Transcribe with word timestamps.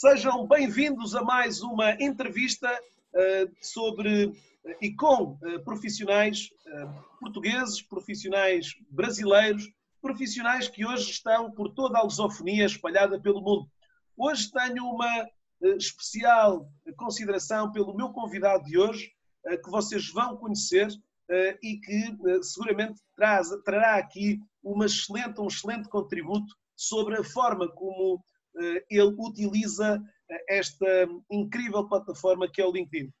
Sejam 0.00 0.46
bem-vindos 0.46 1.16
a 1.16 1.24
mais 1.24 1.60
uma 1.60 1.90
entrevista 2.00 2.72
uh, 2.72 3.52
sobre 3.60 4.26
uh, 4.26 4.34
e 4.80 4.94
com 4.94 5.32
uh, 5.32 5.64
profissionais 5.64 6.50
portugueses, 7.18 7.82
profissionais 7.82 8.74
brasileiros, 8.90 9.68
profissionais 10.00 10.68
que 10.68 10.86
hoje 10.86 11.10
estão 11.10 11.50
por 11.50 11.70
toda 11.70 11.98
a 11.98 12.02
lusofonia 12.02 12.64
espalhada 12.64 13.20
pelo 13.20 13.40
mundo. 13.40 13.68
Hoje 14.16 14.52
tenho 14.52 14.84
uma 14.84 15.26
especial 15.78 16.70
consideração 16.96 17.72
pelo 17.72 17.96
meu 17.96 18.10
convidado 18.10 18.62
de 18.62 18.78
hoje, 18.78 19.10
que 19.64 19.68
vocês 19.68 20.12
vão 20.12 20.36
conhecer 20.36 20.88
e 21.60 21.80
que 21.80 22.16
seguramente 22.44 23.00
traz, 23.16 23.48
trará 23.64 23.96
aqui 23.96 24.38
uma 24.62 24.86
excelente, 24.86 25.40
um 25.40 25.48
excelente 25.48 25.88
contributo 25.88 26.54
sobre 26.78 27.16
a 27.16 27.24
forma 27.24 27.68
como 27.72 28.22
eh, 28.56 28.84
ele 28.88 29.14
utiliza 29.18 30.00
eh, 30.30 30.58
esta 30.58 30.86
incrível 31.28 31.88
plataforma 31.88 32.48
que 32.50 32.62
é 32.62 32.64
o 32.64 32.70
LinkedIn. 32.70 33.12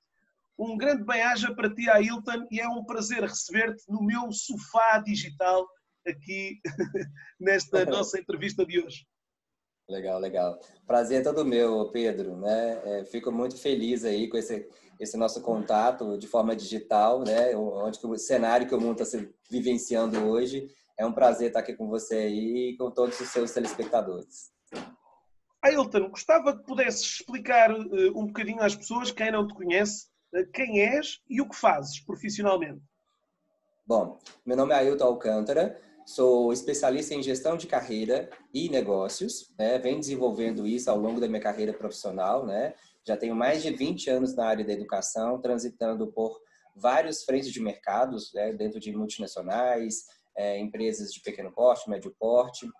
Um 0.56 0.76
grande 0.76 1.04
bem-aja 1.04 1.52
para 1.54 1.72
ti, 1.72 1.90
Ailton, 1.90 2.46
e 2.50 2.60
é 2.60 2.68
um 2.68 2.84
prazer 2.84 3.22
receber-te 3.22 3.82
no 3.88 4.00
meu 4.02 4.30
sofá 4.32 4.98
digital 4.98 5.68
aqui 6.06 6.60
nesta 7.38 7.84
nossa 7.86 8.18
entrevista 8.18 8.64
de 8.64 8.80
hoje. 8.80 9.06
Legal, 9.88 10.20
legal. 10.20 10.60
Prazer 10.86 11.20
é 11.20 11.24
todo 11.24 11.44
meu, 11.44 11.90
Pedro. 11.90 12.36
Né? 12.36 12.80
É, 12.84 13.04
fico 13.06 13.32
muito 13.32 13.56
feliz 13.56 14.04
aí 14.04 14.28
com 14.28 14.36
esse, 14.36 14.68
esse 15.00 15.16
nosso 15.16 15.40
contato 15.40 16.16
de 16.16 16.28
forma 16.28 16.54
digital, 16.54 17.24
né? 17.24 17.56
onde 17.56 17.98
o 18.04 18.18
cenário 18.18 18.68
que 18.68 18.74
o 18.74 18.80
mundo 18.80 19.02
está 19.02 19.04
se 19.04 19.32
vivenciando 19.50 20.18
hoje. 20.26 20.68
É 20.98 21.06
um 21.06 21.12
prazer 21.12 21.48
estar 21.48 21.60
aqui 21.60 21.74
com 21.74 21.86
você 21.88 22.16
aí 22.16 22.70
e 22.70 22.76
com 22.76 22.90
todos 22.90 23.20
os 23.20 23.28
seus 23.28 23.52
telespectadores. 23.52 24.50
Ailton, 25.62 26.08
gostava 26.10 26.56
que 26.56 26.64
pudesses 26.64 27.20
explicar 27.20 27.70
uh, 27.72 28.18
um 28.18 28.26
bocadinho 28.26 28.60
às 28.60 28.74
pessoas, 28.74 29.12
quem 29.12 29.30
não 29.30 29.46
te 29.46 29.54
conhece, 29.54 30.08
uh, 30.34 30.44
quem 30.52 30.80
és 30.80 31.20
e 31.28 31.40
o 31.40 31.48
que 31.48 31.54
fazes 31.54 32.00
profissionalmente. 32.00 32.82
Bom, 33.86 34.18
meu 34.44 34.56
nome 34.56 34.74
é 34.74 34.78
Ailton 34.78 35.04
Alcântara, 35.04 35.80
sou 36.04 36.52
especialista 36.52 37.14
em 37.14 37.22
gestão 37.22 37.56
de 37.56 37.68
carreira 37.68 38.28
e 38.52 38.68
negócios, 38.68 39.54
né? 39.56 39.78
venho 39.78 40.00
desenvolvendo 40.00 40.66
isso 40.66 40.90
ao 40.90 40.98
longo 40.98 41.20
da 41.20 41.28
minha 41.28 41.40
carreira 41.40 41.72
profissional, 41.72 42.44
né? 42.44 42.74
Já 43.06 43.16
tenho 43.16 43.34
mais 43.34 43.62
de 43.62 43.70
20 43.70 44.10
anos 44.10 44.34
na 44.34 44.46
área 44.46 44.64
da 44.64 44.72
educação, 44.72 45.40
transitando 45.40 46.08
por 46.08 46.40
vários 46.74 47.24
frentes 47.24 47.52
de 47.52 47.60
mercados, 47.60 48.32
né? 48.34 48.52
dentro 48.52 48.78
de 48.78 48.92
multinacionais, 48.92 50.04
é, 50.38 50.56
empresas 50.58 51.12
de 51.12 51.20
pequeno 51.20 51.52
porte, 51.52 51.90
médio 51.90 52.14
porte, 52.18 52.70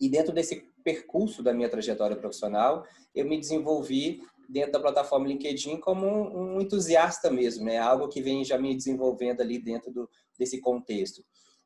e 0.00 0.08
dentro 0.08 0.32
desse 0.32 0.64
percurso 0.82 1.42
da 1.42 1.52
minha 1.52 1.68
trajetória 1.68 2.16
profissional, 2.16 2.84
eu 3.14 3.26
me 3.26 3.38
desenvolvi 3.38 4.20
dentro 4.48 4.72
da 4.72 4.80
plataforma 4.80 5.26
LinkedIn 5.26 5.78
como 5.78 6.06
um, 6.06 6.56
um 6.56 6.60
entusiasta 6.60 7.30
mesmo, 7.30 7.64
né? 7.64 7.78
Algo 7.78 8.08
que 8.08 8.22
vem 8.22 8.44
já 8.44 8.56
me 8.56 8.74
desenvolvendo 8.74 9.40
ali 9.40 9.58
dentro 9.58 9.92
do, 9.92 10.08
desse 10.38 10.60
contexto. 10.60 11.22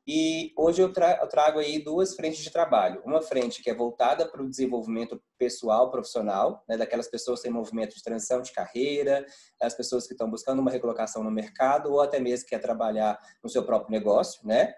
E 0.07 0.51
hoje 0.57 0.81
eu, 0.81 0.91
tra 0.91 1.19
eu, 1.21 1.27
trago 1.27 1.59
aí 1.59 1.77
duas 1.77 2.15
frentes 2.15 2.43
de 2.43 2.49
trabalho. 2.49 3.01
Uma 3.05 3.21
frente 3.21 3.61
que 3.61 3.69
é 3.69 3.73
voltada 3.73 4.27
para 4.27 4.41
o 4.41 4.49
desenvolvimento 4.49 5.21
pessoal, 5.37 5.91
profissional, 5.91 6.63
né, 6.67 6.75
daquelas 6.75 7.07
pessoas 7.07 7.39
que 7.39 7.43
têm 7.43 7.53
movimento 7.53 7.95
de 7.95 8.01
transição 8.01 8.41
de 8.41 8.51
carreira, 8.51 9.23
as 9.61 9.75
pessoas 9.75 10.07
que 10.07 10.13
estão 10.13 10.29
buscando 10.29 10.59
uma 10.59 10.71
recolocação 10.71 11.23
no 11.23 11.29
mercado 11.29 11.91
ou 11.91 12.01
até 12.01 12.19
mesmo 12.19 12.47
quer 12.47 12.59
trabalhar 12.59 13.19
no 13.43 13.49
seu 13.49 13.63
próprio 13.63 13.91
negócio, 13.91 14.45
né? 14.45 14.73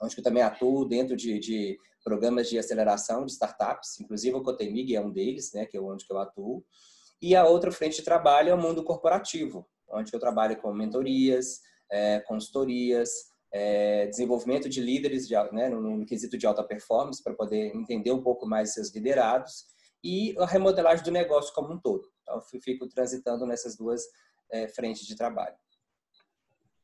Onde 0.00 0.18
eu 0.18 0.22
também 0.22 0.42
atuo 0.42 0.84
dentro 0.84 1.16
de, 1.16 1.38
de 1.38 1.78
programas 2.04 2.48
de 2.48 2.58
aceleração 2.58 3.24
de 3.24 3.32
startups, 3.32 3.98
inclusive 4.00 4.36
o 4.36 4.42
Cotemig 4.42 4.94
é 4.94 5.00
um 5.00 5.10
deles, 5.10 5.52
né, 5.52 5.64
que 5.64 5.76
é 5.76 5.80
onde 5.80 6.04
eu 6.08 6.18
atuo. 6.18 6.64
E 7.20 7.34
a 7.34 7.46
outra 7.46 7.72
frente 7.72 7.96
de 7.96 8.02
trabalho 8.02 8.50
é 8.50 8.54
o 8.54 8.60
mundo 8.60 8.84
corporativo, 8.84 9.66
onde 9.88 10.12
eu 10.12 10.20
trabalho 10.20 10.56
com 10.60 10.72
mentorias, 10.72 11.60
é, 11.90 12.20
consultorias, 12.20 13.10
é, 13.50 14.06
desenvolvimento 14.08 14.68
de 14.68 14.80
líderes 14.80 15.26
de, 15.26 15.34
né, 15.52 15.68
no, 15.68 15.80
no, 15.80 16.04
quesito 16.04 16.36
de 16.36 16.46
alta 16.46 16.62
performance, 16.62 17.22
para 17.22 17.34
poder 17.34 17.74
entender 17.74 18.10
um 18.10 18.22
pouco 18.22 18.46
mais 18.46 18.74
seus 18.74 18.92
liderados, 18.92 19.64
e 20.02 20.34
a 20.38 20.44
remodelagem 20.44 21.04
do 21.04 21.10
negócio 21.10 21.54
como 21.54 21.72
um 21.72 21.80
todo. 21.80 22.06
Então, 22.20 22.42
eu 22.52 22.60
fico 22.60 22.86
transitando 22.88 23.46
nessas 23.46 23.76
duas 23.76 24.02
é, 24.50 24.68
frentes 24.68 25.06
de 25.06 25.16
trabalho. 25.16 25.56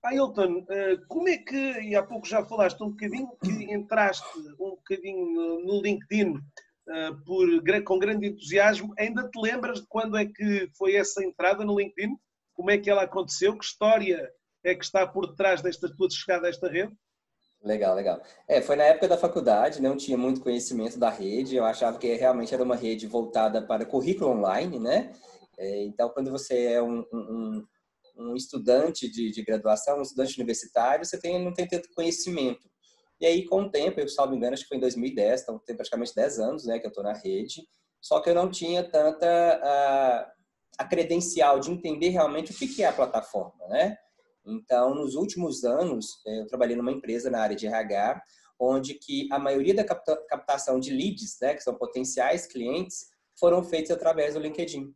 Ailton, 0.02 0.64
eh, 0.70 0.96
como 1.08 1.28
é 1.28 1.36
que, 1.36 1.56
e 1.56 1.94
há 1.94 2.02
pouco 2.02 2.26
já 2.26 2.44
falaste 2.44 2.82
um 2.82 2.90
bocadinho, 2.90 3.30
que 3.42 3.72
entraste 3.72 4.26
um 4.58 4.70
bocadinho 4.70 5.60
no 5.60 5.82
LinkedIn 5.82 6.34
eh, 6.88 7.10
por, 7.26 7.46
com 7.84 7.98
grande 7.98 8.28
entusiasmo, 8.28 8.94
ainda 8.98 9.28
te 9.28 9.38
lembras 9.38 9.80
de 9.80 9.86
quando 9.86 10.16
é 10.16 10.24
que 10.24 10.70
foi 10.76 10.96
essa 10.96 11.22
entrada 11.22 11.64
no 11.64 11.78
LinkedIn? 11.78 12.16
Como 12.54 12.70
é 12.70 12.78
que 12.78 12.90
ela 12.90 13.02
aconteceu? 13.02 13.56
Que 13.56 13.64
história 13.64 14.30
é 14.64 14.74
que 14.74 14.84
está 14.84 15.06
por 15.06 15.28
detrás 15.28 15.60
desta 15.60 15.94
tua 15.94 16.08
chegada 16.10 16.46
a 16.46 16.50
esta 16.50 16.68
rede? 16.68 16.92
Legal, 17.62 17.94
legal. 17.94 18.22
É, 18.48 18.62
foi 18.62 18.76
na 18.76 18.84
época 18.84 19.06
da 19.06 19.18
faculdade, 19.18 19.82
não 19.82 19.96
tinha 19.96 20.16
muito 20.16 20.40
conhecimento 20.40 20.98
da 20.98 21.10
rede, 21.10 21.56
eu 21.56 21.64
achava 21.64 21.98
que 21.98 22.14
realmente 22.14 22.54
era 22.54 22.64
uma 22.64 22.76
rede 22.76 23.06
voltada 23.06 23.60
para 23.60 23.84
currículo 23.84 24.30
online, 24.30 24.78
né? 24.78 25.12
É, 25.58 25.84
então, 25.84 26.08
quando 26.08 26.30
você 26.30 26.72
é 26.72 26.82
um, 26.82 27.04
um 27.12 27.66
um 28.20 28.36
estudante 28.36 29.08
de, 29.08 29.30
de 29.30 29.42
graduação, 29.42 29.98
um 29.98 30.02
estudante 30.02 30.36
universitário, 30.36 31.04
você 31.04 31.18
tem, 31.18 31.42
não 31.42 31.52
tem 31.52 31.66
tanto 31.66 31.92
conhecimento. 31.94 32.68
E 33.20 33.26
aí, 33.26 33.44
com 33.44 33.62
o 33.62 33.70
tempo, 33.70 34.00
eu 34.00 34.08
salvo 34.08 34.34
engano, 34.34 34.54
acho 34.54 34.62
que 34.62 34.68
foi 34.68 34.78
em 34.78 34.80
2010, 34.80 35.42
então 35.42 35.58
tem 35.58 35.76
praticamente 35.76 36.14
10 36.14 36.38
anos 36.38 36.64
né, 36.64 36.78
que 36.78 36.86
eu 36.86 36.88
estou 36.88 37.04
na 37.04 37.12
rede, 37.12 37.62
só 38.00 38.20
que 38.20 38.30
eu 38.30 38.34
não 38.34 38.50
tinha 38.50 38.82
tanta 38.82 39.26
a, 39.62 40.32
a 40.78 40.84
credencial 40.86 41.60
de 41.60 41.70
entender 41.70 42.08
realmente 42.08 42.52
o 42.52 42.54
que, 42.54 42.66
que 42.66 42.82
é 42.82 42.86
a 42.86 42.92
plataforma, 42.92 43.66
né? 43.68 43.96
Então, 44.46 44.94
nos 44.94 45.14
últimos 45.14 45.64
anos, 45.64 46.22
eu 46.24 46.46
trabalhei 46.46 46.74
numa 46.74 46.90
empresa 46.90 47.28
na 47.30 47.40
área 47.40 47.54
de 47.54 47.66
RH, 47.66 48.22
onde 48.58 48.94
que 48.94 49.28
a 49.30 49.38
maioria 49.38 49.74
da 49.74 49.84
captação 49.84 50.80
de 50.80 50.90
leads, 50.90 51.36
né, 51.40 51.54
que 51.54 51.62
são 51.62 51.74
potenciais 51.74 52.46
clientes, 52.46 53.06
foram 53.38 53.62
feitos 53.62 53.90
através 53.90 54.34
do 54.34 54.40
LinkedIn. 54.40 54.94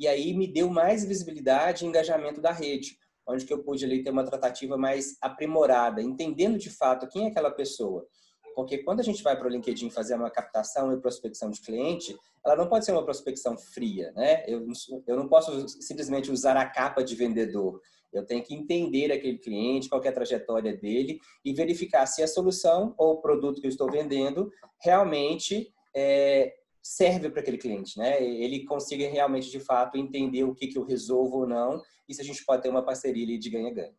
E 0.00 0.08
aí 0.08 0.32
me 0.32 0.46
deu 0.46 0.70
mais 0.70 1.04
visibilidade 1.04 1.84
e 1.84 1.88
engajamento 1.88 2.40
da 2.40 2.50
rede, 2.50 2.96
onde 3.28 3.44
que 3.44 3.52
eu 3.52 3.62
pude 3.62 3.84
ali 3.84 4.02
ter 4.02 4.08
uma 4.08 4.24
tratativa 4.24 4.78
mais 4.78 5.18
aprimorada, 5.20 6.00
entendendo 6.00 6.56
de 6.56 6.70
fato 6.70 7.06
quem 7.06 7.26
é 7.26 7.28
aquela 7.28 7.50
pessoa. 7.50 8.06
Porque 8.54 8.78
quando 8.78 9.00
a 9.00 9.02
gente 9.02 9.22
vai 9.22 9.36
para 9.36 9.46
o 9.46 9.50
LinkedIn 9.50 9.90
fazer 9.90 10.14
uma 10.14 10.30
captação 10.30 10.90
e 10.90 10.98
prospecção 10.98 11.50
de 11.50 11.60
cliente, 11.60 12.16
ela 12.42 12.56
não 12.56 12.66
pode 12.66 12.86
ser 12.86 12.92
uma 12.92 13.04
prospecção 13.04 13.58
fria, 13.58 14.10
né? 14.12 14.42
Eu, 14.46 14.66
eu 15.06 15.16
não 15.16 15.28
posso 15.28 15.68
simplesmente 15.68 16.32
usar 16.32 16.56
a 16.56 16.64
capa 16.64 17.04
de 17.04 17.14
vendedor. 17.14 17.78
Eu 18.10 18.24
tenho 18.24 18.42
que 18.42 18.54
entender 18.54 19.12
aquele 19.12 19.38
cliente, 19.38 19.90
qual 19.90 20.02
é 20.02 20.08
a 20.08 20.12
trajetória 20.12 20.74
dele 20.74 21.20
e 21.44 21.52
verificar 21.52 22.06
se 22.06 22.22
a 22.22 22.26
solução 22.26 22.94
ou 22.96 23.12
o 23.12 23.20
produto 23.20 23.60
que 23.60 23.66
eu 23.66 23.70
estou 23.70 23.90
vendendo 23.90 24.50
realmente 24.82 25.72
é, 25.94 26.54
serve 26.82 27.30
para 27.30 27.40
aquele 27.40 27.58
cliente, 27.58 27.98
né? 27.98 28.22
Ele 28.22 28.64
consiga 28.64 29.08
realmente, 29.08 29.50
de 29.50 29.60
fato, 29.60 29.98
entender 29.98 30.44
o 30.44 30.54
que, 30.54 30.66
que 30.66 30.78
eu 30.78 30.84
resolvo 30.84 31.40
ou 31.40 31.46
não 31.46 31.82
e 32.08 32.14
se 32.14 32.20
a 32.20 32.24
gente 32.24 32.44
pode 32.44 32.62
ter 32.62 32.68
uma 32.68 32.84
parceria 32.84 33.38
de 33.38 33.50
ganha-ganha. 33.50 33.94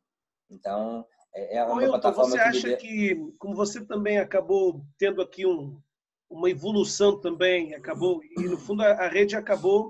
Então, 0.50 1.06
é, 1.34 1.58
é 1.58 1.64
uma 1.64 1.82
plataforma 1.88 2.32
você 2.32 2.38
que... 2.38 2.44
acha 2.44 2.78
que, 2.78 3.34
como 3.38 3.56
você 3.56 3.86
também 3.86 4.18
acabou 4.18 4.84
tendo 4.98 5.22
aqui 5.22 5.46
um, 5.46 5.82
uma 6.30 6.50
evolução 6.50 7.20
também, 7.20 7.74
acabou, 7.74 8.22
e 8.24 8.44
no 8.44 8.58
fundo 8.58 8.82
a, 8.82 8.92
a 8.92 9.08
rede 9.08 9.36
acabou 9.36 9.90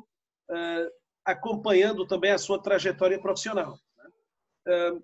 uh, 0.49 0.91
acompanhando 1.25 2.05
também 2.05 2.31
a 2.31 2.37
sua 2.37 2.61
trajetória 2.61 3.19
profissional. 3.19 3.79
Né? 3.97 4.91
Uh, 4.91 5.03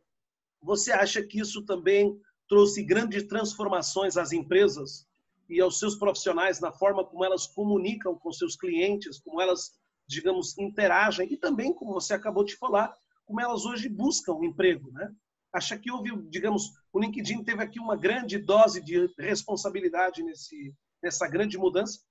você 0.62 0.92
acha 0.92 1.24
que 1.24 1.40
isso 1.40 1.64
também 1.66 2.20
trouxe 2.48 2.84
grandes 2.84 3.24
transformações 3.24 4.18
às 4.18 4.32
empresas 4.32 5.08
e 5.50 5.62
aos 5.62 5.80
seus 5.80 5.96
profissionais 5.96 6.60
na 6.60 6.72
forma 6.72 7.06
como 7.06 7.24
elas 7.24 7.48
comunicam 7.48 8.18
com 8.18 8.32
seus 8.32 8.56
clientes, 8.56 9.20
como 9.20 9.42
elas, 9.42 9.72
digamos, 10.08 10.58
interagem 10.58 11.32
e 11.32 11.38
também, 11.38 11.74
como 11.74 11.94
você 11.94 12.14
acabou 12.14 12.44
de 12.44 12.56
falar, 12.56 12.96
como 13.26 13.42
elas 13.42 13.66
hoje 13.66 13.90
buscam 13.90 14.38
emprego, 14.44 14.92
né? 14.92 15.12
Acha 15.54 15.78
que 15.78 15.92
houve, 15.92 16.12
digamos, 16.30 16.74
o 16.92 17.00
LinkedIn 17.00 17.44
teve 17.44 17.64
aqui 17.64 17.80
uma 17.80 17.96
grande 17.96 18.38
dose 18.38 18.82
de 18.82 19.10
responsabilidade 19.18 20.22
nesse 20.22 20.76
nessa 21.02 21.28
grande 21.28 21.58
mudança? 21.58 22.02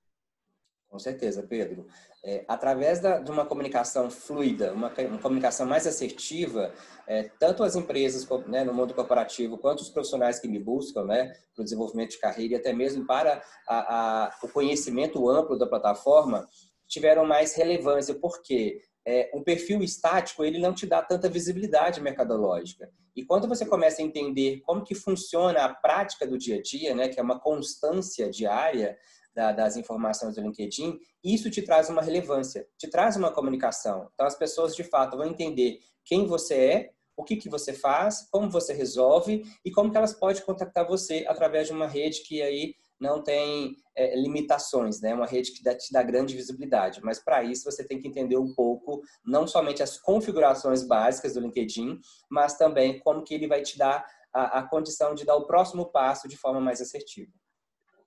Com 0.89 0.99
certeza, 0.99 1.43
Pedro. 1.43 1.87
É, 2.29 2.45
através 2.49 2.99
da, 2.99 3.21
de 3.21 3.31
uma 3.31 3.47
comunicação 3.47 4.11
fluida, 4.11 4.73
uma, 4.73 4.93
uma 5.09 5.19
comunicação 5.21 5.65
mais 5.65 5.87
assertiva, 5.87 6.75
é, 7.07 7.31
tanto 7.39 7.63
as 7.63 7.77
empresas 7.77 8.27
né, 8.49 8.65
no 8.65 8.75
mundo 8.75 8.95
corporativo 8.95 9.57
quanto 9.57 9.83
os 9.83 9.91
profissionais 9.91 10.41
que 10.41 10.49
me 10.49 10.59
buscam 10.59 11.05
né, 11.05 11.33
para 11.55 11.63
o 11.63 11.65
desenvolvimento 11.65 12.11
de 12.11 12.19
carreira 12.19 12.55
e 12.55 12.57
até 12.57 12.73
mesmo 12.73 13.07
para 13.07 13.41
a, 13.69 14.25
a, 14.25 14.39
o 14.43 14.49
conhecimento 14.49 15.31
amplo 15.31 15.57
da 15.57 15.69
plataforma, 15.69 16.49
tiveram 16.89 17.25
mais 17.25 17.55
relevância. 17.55 18.13
Por 18.13 18.43
quê? 18.43 18.81
É, 19.07 19.31
um 19.33 19.41
perfil 19.45 19.81
estático 19.85 20.45
ele 20.45 20.59
não 20.59 20.75
te 20.75 20.85
dá 20.85 21.01
tanta 21.01 21.29
visibilidade 21.29 22.01
mercadológica. 22.01 22.91
E 23.15 23.25
quando 23.25 23.47
você 23.47 23.65
começa 23.65 24.03
a 24.03 24.05
entender 24.05 24.63
como 24.67 24.83
que 24.83 24.97
funciona 24.97 25.61
a 25.61 25.73
prática 25.73 26.27
do 26.27 26.37
dia 26.37 26.57
a 26.57 26.61
dia, 26.61 26.93
né, 26.93 27.09
que 27.09 27.21
é 27.21 27.23
uma 27.23 27.39
constância 27.39 28.29
diária, 28.29 28.99
da, 29.37 29.53
das 29.53 29.77
informações 29.77 30.35
do 30.35 30.41
LinkedIn, 30.41 30.99
isso 31.23 31.51
te 31.51 31.61
traz 31.61 31.91
uma 31.91 32.01
relevância, 32.01 32.67
te 32.79 32.89
traz 32.89 33.17
uma 33.17 33.31
comunicação. 33.31 34.09
Então, 34.15 34.27
as 34.27 34.35
pessoas, 34.35 34.75
de 34.75 34.83
fato, 34.83 35.19
vão 35.19 35.27
entender 35.27 35.79
quem 36.03 36.27
você 36.27 36.55
é, 36.55 36.91
o 37.15 37.23
que, 37.23 37.37
que 37.37 37.49
você 37.49 37.75
faz, 37.75 38.27
como 38.31 38.51
você 38.51 38.73
resolve 38.73 39.45
e 39.65 39.71
como 39.71 39.91
que 39.91 39.97
elas 39.97 40.15
podem 40.15 40.43
contactar 40.43 40.87
você 40.87 41.25
através 41.29 41.67
de 41.67 41.73
uma 41.75 41.87
rede 41.87 42.23
que 42.23 42.41
aí 42.41 42.75
não 42.99 43.23
tem 43.23 43.77
é, 43.95 44.17
limitações, 44.17 45.03
né? 45.03 45.15
Uma 45.15 45.27
rede 45.27 45.53
que 45.53 45.63
dá, 45.63 45.75
te 45.75 45.93
dá 45.93 46.03
grande 46.03 46.35
visibilidade. 46.35 47.03
Mas 47.03 47.19
para 47.19 47.43
isso 47.45 47.71
você 47.71 47.85
tem 47.85 48.01
que 48.01 48.09
entender 48.09 48.39
um 48.39 48.55
pouco, 48.55 49.03
não 49.25 49.47
somente 49.47 49.83
as 49.83 49.99
configurações 49.99 50.83
básicas 50.83 51.35
do 51.35 51.41
LinkedIn, 51.41 51.99
mas 52.31 52.57
também 52.57 52.99
como 53.01 53.23
que 53.23 53.35
ele 53.35 53.47
vai 53.47 53.61
te 53.61 53.77
dar 53.77 54.07
a, 54.33 54.61
a 54.61 54.63
condição 54.63 55.15
de 55.15 55.27
dar 55.27 55.37
o 55.37 55.47
próximo 55.47 55.87
passo 55.87 56.27
de 56.27 56.39
forma 56.39 56.61
mais 56.61 56.81
assertiva. 56.81 57.33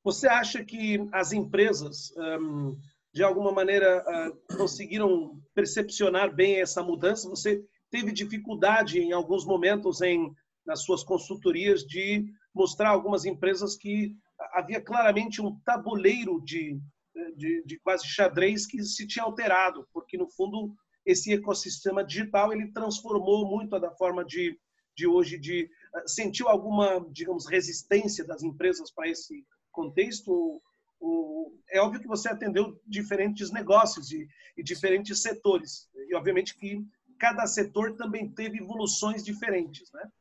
Você 0.03 0.27
acha 0.27 0.63
que 0.63 1.07
as 1.11 1.33
empresas, 1.33 2.13
de 3.13 3.23
alguma 3.23 3.51
maneira, 3.51 4.03
ah, 4.07 4.31
conseguiram 4.55 5.41
percepcionar 5.53 6.33
bem 6.33 6.61
essa 6.61 6.81
mudança? 6.81 7.29
Você 7.29 7.63
teve 7.91 8.11
dificuldade 8.11 8.99
em 8.99 9.11
alguns 9.11 9.45
momentos 9.45 10.01
em 10.01 10.33
nas 10.65 10.83
suas 10.83 11.03
consultorias 11.03 11.81
de 11.83 12.31
mostrar 12.53 12.89
algumas 12.89 13.25
empresas 13.25 13.75
que 13.75 14.15
havia 14.53 14.79
claramente 14.79 15.41
um 15.41 15.59
tabuleiro 15.61 16.39
de, 16.43 16.79
de, 17.35 17.63
de, 17.65 17.79
quase 17.79 18.05
xadrez 18.07 18.67
que 18.67 18.83
se 18.83 19.07
tinha 19.07 19.25
alterado, 19.25 19.87
porque 19.91 20.15
no 20.15 20.29
fundo 20.29 20.73
esse 21.03 21.33
ecossistema 21.33 22.03
digital 22.03 22.53
ele 22.53 22.71
transformou 22.71 23.47
muito 23.49 23.79
da 23.79 23.89
forma 23.91 24.23
de, 24.23 24.57
de 24.95 25.07
hoje 25.07 25.39
de 25.39 25.67
ah, 25.95 26.03
sentiu 26.07 26.47
alguma 26.47 27.03
digamos 27.09 27.47
resistência 27.47 28.23
das 28.23 28.43
empresas 28.43 28.91
para 28.91 29.09
esse 29.09 29.43
contexto, 29.79 30.61
o, 30.99 31.53
é 31.69 31.79
óbvio 31.79 32.01
que 32.01 32.07
você 32.07 32.27
atendeu 32.27 32.77
diferentes 32.85 33.49
negócios 33.51 34.11
e, 34.11 34.27
e, 34.57 34.61
diferentes 34.61 35.21
setores. 35.21 35.89
E, 35.95 36.13
obviamente, 36.15 36.57
que 36.57 36.85
cada 37.17 37.47
setor 37.47 37.95
também 37.95 38.29
teve 38.29 38.57
evoluções 38.59 39.23
diferentes, 39.23 39.89
né? 39.93 40.11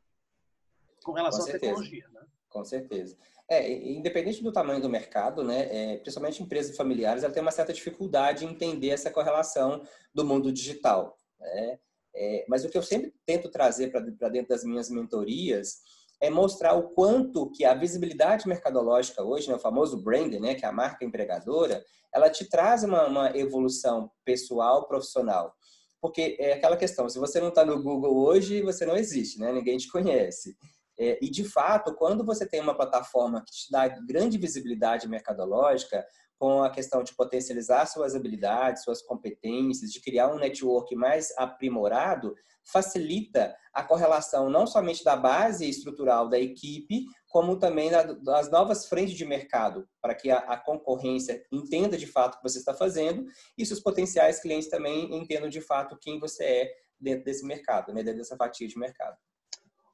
Com 1.03 1.11
relação 1.11 1.43
Com 1.43 1.49
à 1.49 1.51
tecnologia, 1.51 2.07
né? 2.13 2.21
Com 2.49 2.63
certeza. 2.63 3.17
É, 3.49 3.71
independente 3.91 4.41
do 4.43 4.51
tamanho 4.51 4.81
do 4.81 4.89
mercado, 4.89 5.43
né, 5.43 5.67
é, 5.71 5.97
principalmente 5.97 6.43
empresas 6.43 6.77
familiares, 6.77 7.23
ela 7.23 7.33
tem 7.33 7.41
uma 7.41 7.51
certa 7.51 7.73
dificuldade 7.73 8.45
em 8.45 8.49
entender 8.49 8.89
essa 8.89 9.09
correlação 9.09 9.83
do 10.13 10.23
mundo 10.23 10.51
digital. 10.51 11.17
Né? 11.39 11.79
É, 12.13 12.45
mas 12.47 12.63
o 12.63 12.69
que 12.69 12.77
eu 12.77 12.83
sempre 12.83 13.11
tento 13.25 13.49
trazer 13.49 13.91
para 13.91 14.29
dentro 14.29 14.49
das 14.49 14.63
minhas 14.63 14.89
mentorias 14.89 15.81
é 16.21 16.29
mostrar 16.29 16.73
o 16.73 16.89
quanto 16.89 17.49
que 17.51 17.63
a 17.63 17.73
visibilidade 17.73 18.47
mercadológica 18.47 19.23
hoje, 19.23 19.47
né, 19.47 19.55
o 19.55 19.59
famoso 19.59 20.01
brand, 20.03 20.33
né, 20.33 20.55
que 20.55 20.65
é 20.65 20.67
a 20.67 20.71
marca 20.71 21.05
empregadora, 21.05 21.83
ela 22.13 22.29
te 22.29 22.49
traz 22.49 22.83
uma, 22.83 23.07
uma 23.07 23.37
evolução 23.37 24.11
pessoal, 24.25 24.87
profissional. 24.87 25.53
Porque 26.01 26.37
é 26.39 26.53
aquela 26.53 26.77
questão, 26.77 27.09
se 27.09 27.19
você 27.19 27.39
não 27.39 27.49
está 27.49 27.65
no 27.65 27.81
Google 27.81 28.17
hoje, 28.17 28.61
você 28.61 28.85
não 28.85 28.95
existe, 28.95 29.39
né? 29.39 29.51
ninguém 29.51 29.77
te 29.77 29.89
conhece. 29.91 30.55
É, 30.97 31.17
e, 31.21 31.29
de 31.29 31.43
fato, 31.43 31.93
quando 31.95 32.25
você 32.25 32.45
tem 32.45 32.61
uma 32.61 32.75
plataforma 32.75 33.43
que 33.45 33.51
te 33.51 33.71
dá 33.71 33.87
grande 33.87 34.37
visibilidade 34.37 35.07
mercadológica, 35.07 36.05
com 36.39 36.63
a 36.63 36.69
questão 36.69 37.03
de 37.03 37.13
potencializar 37.13 37.85
suas 37.85 38.15
habilidades, 38.15 38.83
suas 38.83 39.01
competências, 39.01 39.91
de 39.91 40.01
criar 40.01 40.29
um 40.33 40.39
network 40.39 40.95
mais 40.95 41.31
aprimorado, 41.37 42.33
facilita 42.63 43.53
a 43.73 43.83
correlação 43.83 44.49
não 44.49 44.65
somente 44.65 45.03
da 45.03 45.17
base 45.17 45.67
estrutural 45.67 46.29
da 46.29 46.39
equipe, 46.39 47.05
como 47.27 47.59
também 47.59 47.91
das 48.23 48.49
novas 48.49 48.87
frentes 48.87 49.15
de 49.15 49.25
mercado, 49.25 49.87
para 50.01 50.15
que 50.15 50.31
a, 50.31 50.57
concorrência 50.57 51.43
entenda 51.51 51.97
de 51.97 52.07
fato 52.07 52.35
o 52.35 52.37
que 52.37 52.49
você 52.49 52.59
está 52.59 52.73
fazendo 52.73 53.25
e 53.57 53.65
seus 53.65 53.81
potenciais 53.81 54.39
clientes 54.39 54.69
também 54.69 55.13
entendam 55.13 55.49
de 55.49 55.59
fato 55.59 55.97
quem 55.99 56.19
você 56.19 56.43
é 56.43 56.71
dentro 56.99 57.25
desse 57.25 57.45
mercado, 57.45 57.93
né, 57.93 58.01
dentro 58.01 58.19
dessa 58.19 58.37
fatia 58.37 58.67
de 58.67 58.77
mercado. 58.77 59.17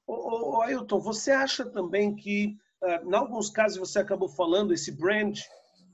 Ô, 0.05 0.57
ô, 0.57 0.61
Ailton, 0.61 0.99
você 0.99 1.31
acha 1.31 1.65
também 1.65 2.15
que, 2.15 2.55
uh, 2.83 3.09
em 3.09 3.15
alguns 3.15 3.49
casos, 3.49 3.77
você 3.77 3.99
acabou 3.99 4.29
falando, 4.29 4.73
esse 4.73 4.91
brand, 4.91 5.39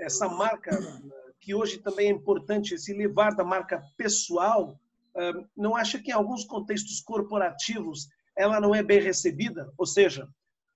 essa 0.02 0.28
marca, 0.28 0.72
que 1.40 1.54
hoje 1.54 1.78
também 1.78 2.08
é 2.08 2.12
importante, 2.12 2.78
se 2.78 2.94
levar 2.94 3.36
da 3.36 3.44
marca 3.44 3.82
pessoal, 3.96 4.80
uh, 5.16 5.48
não 5.56 5.76
acha 5.76 6.00
que 6.00 6.10
em 6.10 6.14
alguns 6.14 6.44
contextos 6.44 7.00
corporativos 7.00 8.10
ela 8.36 8.60
não 8.60 8.74
é 8.74 8.82
bem 8.82 9.00
recebida? 9.00 9.72
Ou 9.78 9.86
seja, 9.86 10.28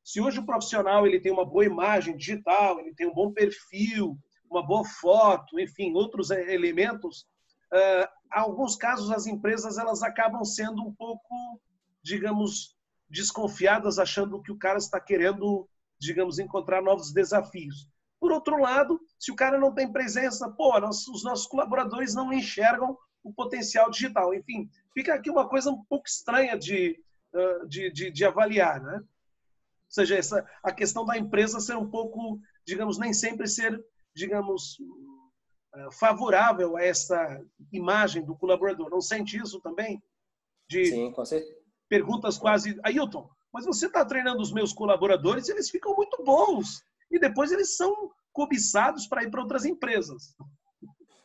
se 0.04 0.22
hoje 0.22 0.40
o 0.40 0.46
profissional 0.46 1.06
ele 1.06 1.20
tem 1.20 1.32
uma 1.32 1.46
boa 1.46 1.66
imagem 1.66 2.16
digital, 2.16 2.80
ele 2.80 2.94
tem 2.94 3.08
um 3.08 3.14
bom 3.14 3.32
perfil, 3.32 4.18
uma 4.50 4.66
boa 4.66 4.86
foto, 4.86 5.60
enfim, 5.60 5.94
outros 5.94 6.30
elementos, 6.30 7.26
uh, 7.74 8.06
em 8.06 8.40
alguns 8.40 8.76
casos 8.76 9.12
as 9.12 9.26
empresas 9.26 9.78
elas 9.78 10.04
acabam 10.04 10.46
sendo 10.46 10.84
um 10.84 10.94
pouco, 10.94 11.60
digamos, 12.04 12.76
desconfiadas, 13.10 13.98
achando 13.98 14.42
que 14.42 14.52
o 14.52 14.58
cara 14.58 14.78
está 14.78 15.00
querendo, 15.00 15.68
digamos, 16.00 16.38
encontrar 16.38 16.82
novos 16.82 17.12
desafios. 17.12 17.88
Por 18.26 18.32
outro 18.32 18.60
lado, 18.60 19.00
se 19.20 19.32
o 19.32 19.36
cara 19.36 19.60
não 19.60 19.72
tem 19.72 19.92
presença, 19.92 20.50
pô, 20.50 20.76
os 20.90 21.24
nossos 21.24 21.46
colaboradores 21.46 22.16
não 22.16 22.34
enxergam 22.34 22.98
o 23.24 23.32
potencial 23.32 23.88
digital. 23.92 24.34
Enfim, 24.34 24.68
fica 24.96 25.14
aqui 25.14 25.30
uma 25.30 25.48
coisa 25.48 25.70
um 25.70 25.86
pouco 25.86 26.08
estranha 26.08 26.58
de, 26.58 27.00
de, 27.68 27.92
de, 27.92 28.10
de 28.10 28.26
avaliar, 28.26 28.82
né? 28.82 28.96
Ou 28.98 29.92
seja, 29.92 30.16
essa, 30.16 30.44
a 30.64 30.72
questão 30.72 31.06
da 31.06 31.16
empresa 31.16 31.60
ser 31.60 31.78
um 31.78 31.88
pouco, 31.88 32.40
digamos, 32.66 32.98
nem 32.98 33.14
sempre 33.14 33.48
ser, 33.48 33.80
digamos, 34.16 34.78
favorável 36.00 36.78
a 36.78 36.84
essa 36.84 37.40
imagem 37.72 38.26
do 38.26 38.36
colaborador. 38.36 38.90
Não 38.90 39.02
sente 39.02 39.38
isso 39.38 39.62
também? 39.62 40.02
De, 40.68 40.88
Sim, 40.88 41.12
com 41.12 41.24
certeza 41.24 41.64
perguntas 41.88 42.40
quase. 42.40 42.80
Ailton, 42.84 43.30
mas 43.54 43.66
você 43.68 43.86
está 43.86 44.04
treinando 44.04 44.42
os 44.42 44.52
meus 44.52 44.74
colaboradores, 44.74 45.48
eles 45.48 45.70
ficam 45.70 45.96
muito 45.96 46.24
bons. 46.24 46.84
E 47.12 47.20
depois 47.20 47.52
eles 47.52 47.76
são 47.76 48.12
cobiçados 48.34 49.08
para 49.08 49.24
ir 49.24 49.32
para 49.32 49.42
outras 49.42 49.66
empresas. 49.66 50.36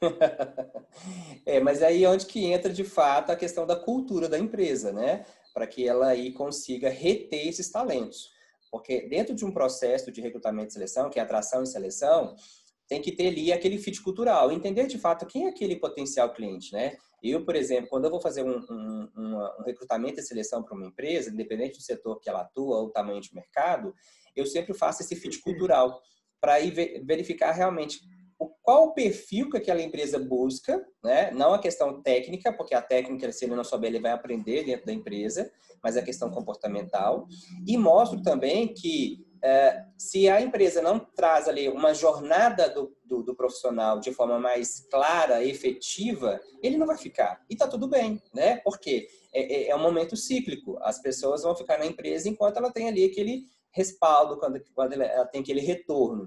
é, 1.44 1.60
mas 1.60 1.82
aí 1.82 2.04
é 2.04 2.08
onde 2.08 2.26
que 2.26 2.44
entra 2.46 2.72
de 2.72 2.84
fato 2.84 3.30
a 3.30 3.36
questão 3.36 3.66
da 3.66 3.76
cultura 3.76 4.28
da 4.28 4.38
empresa, 4.38 4.92
né? 4.92 5.26
Para 5.52 5.66
que 5.66 5.86
ela 5.86 6.08
aí 6.08 6.32
consiga 6.32 6.88
reter 6.88 7.48
esses 7.48 7.70
talentos. 7.70 8.30
Porque 8.70 9.08
dentro 9.08 9.34
de 9.34 9.44
um 9.44 9.52
processo 9.52 10.12
de 10.12 10.20
recrutamento 10.20 10.68
e 10.68 10.72
seleção, 10.72 11.10
que 11.10 11.18
é 11.18 11.22
atração 11.22 11.62
e 11.62 11.66
seleção, 11.66 12.36
tem 12.88 13.02
que 13.02 13.12
ter 13.12 13.28
ali 13.28 13.52
aquele 13.52 13.78
fit 13.78 14.00
cultural, 14.02 14.50
entender 14.50 14.86
de 14.86 14.98
fato 14.98 15.26
quem 15.26 15.46
é 15.46 15.48
aquele 15.48 15.76
potencial 15.76 16.32
cliente, 16.32 16.72
né? 16.72 16.96
Eu, 17.22 17.44
por 17.44 17.54
exemplo, 17.54 17.88
quando 17.88 18.04
eu 18.04 18.10
vou 18.10 18.20
fazer 18.20 18.42
um, 18.42 18.58
um, 18.70 19.08
um 19.16 19.64
recrutamento 19.64 20.20
e 20.20 20.22
seleção 20.22 20.62
para 20.62 20.74
uma 20.74 20.86
empresa, 20.86 21.30
independente 21.30 21.78
do 21.78 21.82
setor 21.82 22.18
que 22.20 22.28
ela 22.28 22.42
atua 22.42 22.78
ou 22.78 22.90
tamanho 22.90 23.20
de 23.20 23.34
mercado, 23.34 23.94
eu 24.34 24.46
sempre 24.46 24.74
faço 24.74 25.02
esse 25.02 25.14
fit 25.16 25.40
cultural 25.40 26.00
para 26.40 26.54
verificar 27.04 27.52
realmente 27.52 28.00
qual 28.62 28.84
o 28.84 28.94
perfil 28.94 29.50
que 29.50 29.58
aquela 29.58 29.82
empresa 29.82 30.18
busca, 30.18 30.82
né? 31.04 31.30
não 31.30 31.52
a 31.52 31.58
questão 31.58 32.00
técnica, 32.02 32.52
porque 32.52 32.74
a 32.74 32.80
técnica, 32.80 33.30
se 33.32 33.44
ele 33.44 33.54
não 33.54 33.64
souber, 33.64 33.90
ele 33.90 34.00
vai 34.00 34.12
aprender 34.12 34.64
dentro 34.64 34.86
da 34.86 34.92
empresa, 34.92 35.50
mas 35.82 35.96
a 35.96 36.02
questão 36.02 36.30
comportamental. 36.30 37.26
E 37.66 37.76
mostro 37.76 38.22
também 38.22 38.72
que 38.72 39.26
se 39.96 40.28
a 40.28 40.40
empresa 40.40 40.82
não 40.82 40.98
traz 40.98 41.48
ali 41.48 41.68
uma 41.68 41.94
jornada 41.94 42.68
do, 42.68 42.94
do, 43.04 43.22
do, 43.22 43.34
profissional 43.34 43.98
de 43.98 44.12
forma 44.12 44.38
mais 44.38 44.86
clara, 44.90 45.44
efetiva, 45.44 46.40
ele 46.62 46.76
não 46.76 46.86
vai 46.86 46.98
ficar. 46.98 47.42
E 47.48 47.56
tá 47.56 47.66
tudo 47.66 47.88
bem, 47.88 48.22
né? 48.34 48.56
Porque 48.58 49.08
é, 49.32 49.54
é, 49.54 49.68
é 49.68 49.76
um 49.76 49.82
momento 49.82 50.16
cíclico. 50.16 50.78
As 50.82 51.00
pessoas 51.00 51.42
vão 51.42 51.54
ficar 51.54 51.78
na 51.78 51.86
empresa 51.86 52.28
enquanto 52.28 52.58
ela 52.58 52.72
tem 52.72 52.88
ali 52.88 53.04
aquele 53.04 53.44
respaldo, 53.72 54.38
quando, 54.38 54.60
quando 54.74 54.92
ela 54.92 55.26
tem 55.26 55.40
aquele 55.40 55.60
retorno. 55.60 56.26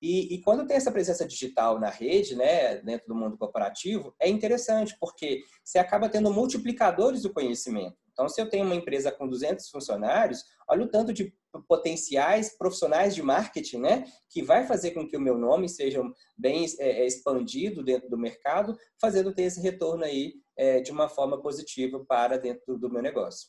E, 0.00 0.34
e, 0.34 0.42
quando 0.42 0.66
tem 0.66 0.76
essa 0.76 0.92
presença 0.92 1.26
digital 1.26 1.80
na 1.80 1.88
rede, 1.88 2.36
né, 2.36 2.76
dentro 2.76 3.06
do 3.08 3.14
mundo 3.14 3.38
corporativo, 3.38 4.14
é 4.20 4.28
interessante, 4.28 4.94
porque 5.00 5.40
você 5.64 5.78
acaba 5.78 6.10
tendo 6.10 6.30
multiplicadores 6.30 7.22
do 7.22 7.32
conhecimento. 7.32 7.96
Então, 8.12 8.28
se 8.28 8.38
eu 8.38 8.48
tenho 8.48 8.66
uma 8.66 8.74
empresa 8.74 9.10
com 9.10 9.26
200 9.26 9.66
funcionários, 9.70 10.44
olha 10.68 10.84
o 10.84 10.90
tanto 10.90 11.10
de 11.10 11.34
potenciais 11.62 12.56
profissionais 12.56 13.14
de 13.14 13.22
marketing, 13.22 13.78
né? 13.78 14.04
Que 14.30 14.42
vai 14.42 14.66
fazer 14.66 14.92
com 14.92 15.06
que 15.06 15.16
o 15.16 15.20
meu 15.20 15.38
nome 15.38 15.68
seja 15.68 16.02
bem 16.36 16.66
é, 16.78 17.02
é, 17.02 17.06
expandido 17.06 17.82
dentro 17.82 18.08
do 18.08 18.18
mercado, 18.18 18.76
fazendo 19.00 19.34
ter 19.34 19.42
esse 19.42 19.60
retorno 19.60 20.04
aí 20.04 20.34
é, 20.56 20.80
de 20.80 20.90
uma 20.90 21.08
forma 21.08 21.40
positiva 21.40 22.04
para 22.04 22.38
dentro 22.38 22.78
do 22.78 22.90
meu 22.90 23.02
negócio. 23.02 23.48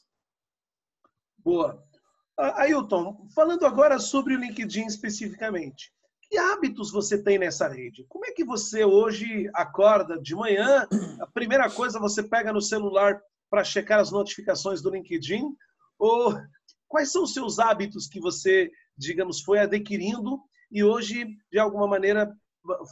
Boa. 1.37 1.83
Ailton, 2.37 3.27
falando 3.33 3.65
agora 3.65 3.97
sobre 3.97 4.35
o 4.35 4.39
LinkedIn 4.39 4.85
especificamente, 4.87 5.93
que 6.29 6.37
hábitos 6.37 6.91
você 6.91 7.21
tem 7.21 7.37
nessa 7.37 7.67
rede? 7.67 8.05
Como 8.09 8.25
é 8.25 8.31
que 8.31 8.43
você 8.43 8.83
hoje 8.83 9.49
acorda 9.53 10.19
de 10.19 10.35
manhã? 10.35 10.87
A 11.21 11.27
primeira 11.27 11.69
coisa 11.69 11.99
você 11.99 12.23
pega 12.23 12.51
no 12.51 12.61
celular 12.61 13.21
para 13.49 13.63
checar 13.63 13.99
as 13.99 14.11
notificações 14.11 14.81
do 14.81 14.89
LinkedIn? 14.89 15.55
Ou 15.97 16.35
quais 16.87 17.11
são 17.11 17.23
os 17.23 17.33
seus 17.33 17.59
hábitos 17.59 18.07
que 18.07 18.19
você, 18.19 18.71
digamos, 18.97 19.41
foi 19.41 19.59
adquirindo 19.59 20.39
e 20.71 20.83
hoje, 20.83 21.25
de 21.51 21.59
alguma 21.59 21.87
maneira, 21.87 22.35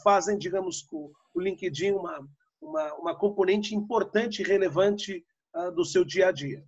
fazem, 0.03 0.38
digamos, 0.38 0.85
o 0.91 1.39
LinkedIn 1.39 1.91
uma, 1.91 2.27
uma, 2.62 2.93
uma 2.95 3.15
componente 3.15 3.75
importante 3.75 4.41
e 4.41 4.45
relevante 4.45 5.23
uh, 5.55 5.71
do 5.71 5.83
seu 5.83 6.05
dia 6.05 6.27
a 6.27 6.31
dia? 6.31 6.63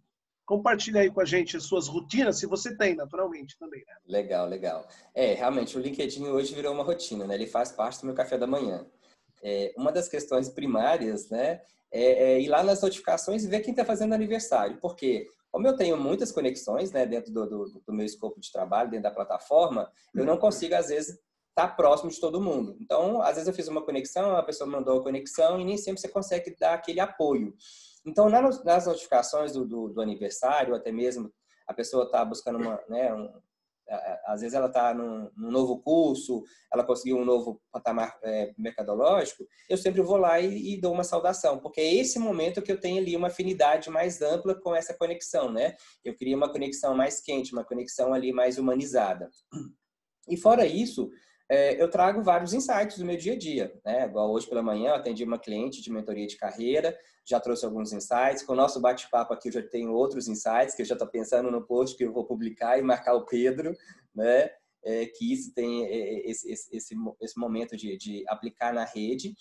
Compartilha 0.46 1.02
aí 1.02 1.10
com 1.10 1.22
a 1.22 1.26
gente 1.26 1.58
as 1.58 1.64
suas 1.64 1.88
rotinas, 1.88 2.40
se 2.40 2.46
você 2.46 2.76
tem, 2.76 2.96
naturalmente, 2.96 3.58
também. 3.58 3.84
Né? 3.88 3.96
Legal, 4.06 4.48
legal. 4.48 4.88
É, 5.14 5.34
realmente, 5.34 5.76
o 5.76 5.82
LinkedIn 5.82 6.26
hoje 6.28 6.54
virou 6.54 6.74
uma 6.74 6.84
rotina, 6.84 7.26
né? 7.26 7.34
Ele 7.34 7.48
faz 7.48 7.72
parte 7.72 8.02
do 8.02 8.06
meu 8.06 8.16
café 8.16 8.38
da 8.38 8.46
manhã. 8.46 8.86
É, 9.42 9.74
uma 9.76 9.92
das 9.92 10.08
questões 10.08 10.50
primárias, 10.50 11.30
né, 11.30 11.62
é, 11.92 12.34
é 12.34 12.42
ir 12.42 12.48
lá 12.48 12.64
nas 12.64 12.82
notificações 12.82 13.44
e 13.44 13.48
ver 13.48 13.62
quem 13.62 13.72
está 13.72 13.84
fazendo 13.84 14.14
aniversário. 14.14 14.78
Porque, 14.80 15.28
como 15.56 15.68
eu 15.68 15.78
tenho 15.78 15.96
muitas 15.96 16.34
conexões, 16.34 16.92
né, 16.92 17.06
dentro 17.06 17.32
do, 17.32 17.48
do, 17.48 17.82
do 17.88 17.94
meu 17.94 18.06
escopo 18.06 18.42
de 18.42 18.52
trabalho, 18.52 18.90
dentro 18.90 19.04
da 19.04 19.16
plataforma, 19.16 19.90
eu 20.14 20.26
não 20.26 20.38
consigo, 20.38 20.76
às 20.76 20.90
vezes, 20.90 21.12
estar 21.12 21.70
tá 21.70 21.74
próximo 21.74 22.12
de 22.12 22.20
todo 22.20 22.42
mundo. 22.42 22.76
Então, 22.82 23.22
às 23.22 23.36
vezes 23.36 23.48
eu 23.48 23.54
fiz 23.54 23.70
uma 23.70 23.82
conexão, 23.82 24.36
a 24.36 24.44
pessoa 24.44 24.70
mandou 24.70 25.00
a 25.00 25.04
conexão 25.04 25.58
e 25.58 25.64
nem 25.64 25.78
sempre 25.78 26.02
você 26.02 26.10
consegue 26.10 26.54
dar 26.60 26.74
aquele 26.74 27.00
apoio. 27.00 27.56
Então, 28.06 28.28
nas 28.30 28.86
notificações 28.86 29.54
do, 29.54 29.66
do, 29.66 29.88
do 29.88 30.02
aniversário, 30.02 30.76
até 30.76 30.92
mesmo 30.92 31.32
a 31.66 31.74
pessoa 31.74 32.04
está 32.04 32.26
buscando 32.26 32.58
uma, 32.60 32.84
né, 32.90 33.14
um, 33.14 33.32
às 34.26 34.42
vezes 34.42 34.54
ela 34.54 34.68
está 34.68 34.94
num, 34.94 35.30
num, 35.36 35.52
novo 35.52 35.80
curso, 35.80 36.44
ela 36.74 36.84
conseguiu 36.84 37.18
um 37.18 37.26
novo 37.26 37.62
patamar 37.72 38.18
é, 38.24 38.54
mercadológico, 38.58 39.46
eu 39.70 39.78
sempre 39.78 40.02
vou 40.02 40.18
lá 40.18 40.40
e, 40.40 40.74
e, 40.74 40.82
dou 40.82 40.94
uma 40.94 41.04
saudação, 41.04 41.60
porque 41.60 41.82
é 41.82 41.94
esse 41.96 42.18
momento 42.18 42.62
que 42.62 42.72
eu 42.72 42.80
tenho 42.80 42.98
ali 42.98 43.16
uma 43.16 43.28
afinidade 43.28 43.90
mais 43.90 44.22
ampla 44.22 44.56
com 44.56 44.76
essa 44.76 44.94
conexão, 44.94 45.52
né? 45.52 45.76
Eu 46.04 46.16
queria 46.16 46.36
uma 46.36 46.52
conexão 46.52 46.96
mais 46.96 47.22
quente, 47.22 47.54
uma 47.54 47.64
conexão 47.64 48.14
ali 48.14 48.32
mais 48.32 48.58
humanizada. 48.58 49.30
E 50.28 50.36
fora 50.36 50.66
isso, 50.66 51.12
é, 51.48 51.82
eu 51.82 51.90
trago 51.90 52.24
vários 52.24 52.54
insights 52.54 52.98
do 52.98 53.06
meu 53.06 53.18
dia 53.18 53.34
a 53.34 53.38
dia. 53.38 53.80
Né? 53.86 54.06
Igual 54.06 54.32
hoje 54.32 54.48
pela 54.48 54.64
manhã, 54.64 54.90
eu 54.90 54.96
atendi 54.96 55.24
uma 55.24 55.38
cliente 55.38 55.82
de 55.82 55.92
mentoria 55.92 56.26
de 56.26 56.38
carreira, 56.38 56.98
já 57.24 57.40
trouxe 57.40 57.66
alguns 57.66 57.94
insights. 57.94 58.44
Com 58.44 58.54
o 58.54 58.56
nosso 58.56 58.82
bate-papo 58.82 59.34
aqui, 59.34 59.50
eu 59.50 59.54
já 59.54 59.62
tenho 59.62 59.92
outros 59.94 60.28
insights 60.28 60.74
que 60.76 60.82
eu 60.82 60.86
já 60.86 60.96
estou 60.96 61.08
pensando 61.08 61.52
no 61.52 61.66
post 61.66 61.96
que 61.96 62.04
eu 62.04 62.12
vou 62.12 62.26
publicar 62.26 62.80
e 62.80 62.82
marcar 62.82 63.14
o 63.14 63.26
Pedro, 63.26 63.76
né? 64.14 64.50
É, 64.84 65.08
que 65.08 65.34
isso 65.34 65.52
tem 65.54 65.84
é, 65.86 65.90
é, 65.90 66.30
esse, 66.30 66.52
esse, 66.52 66.76
esse, 66.76 66.96
esse 67.20 67.40
momento 67.40 67.76
de, 67.76 67.98
de, 67.98 68.24
aplicar 68.28 68.72
na 68.72 68.86
rede. 68.86 69.34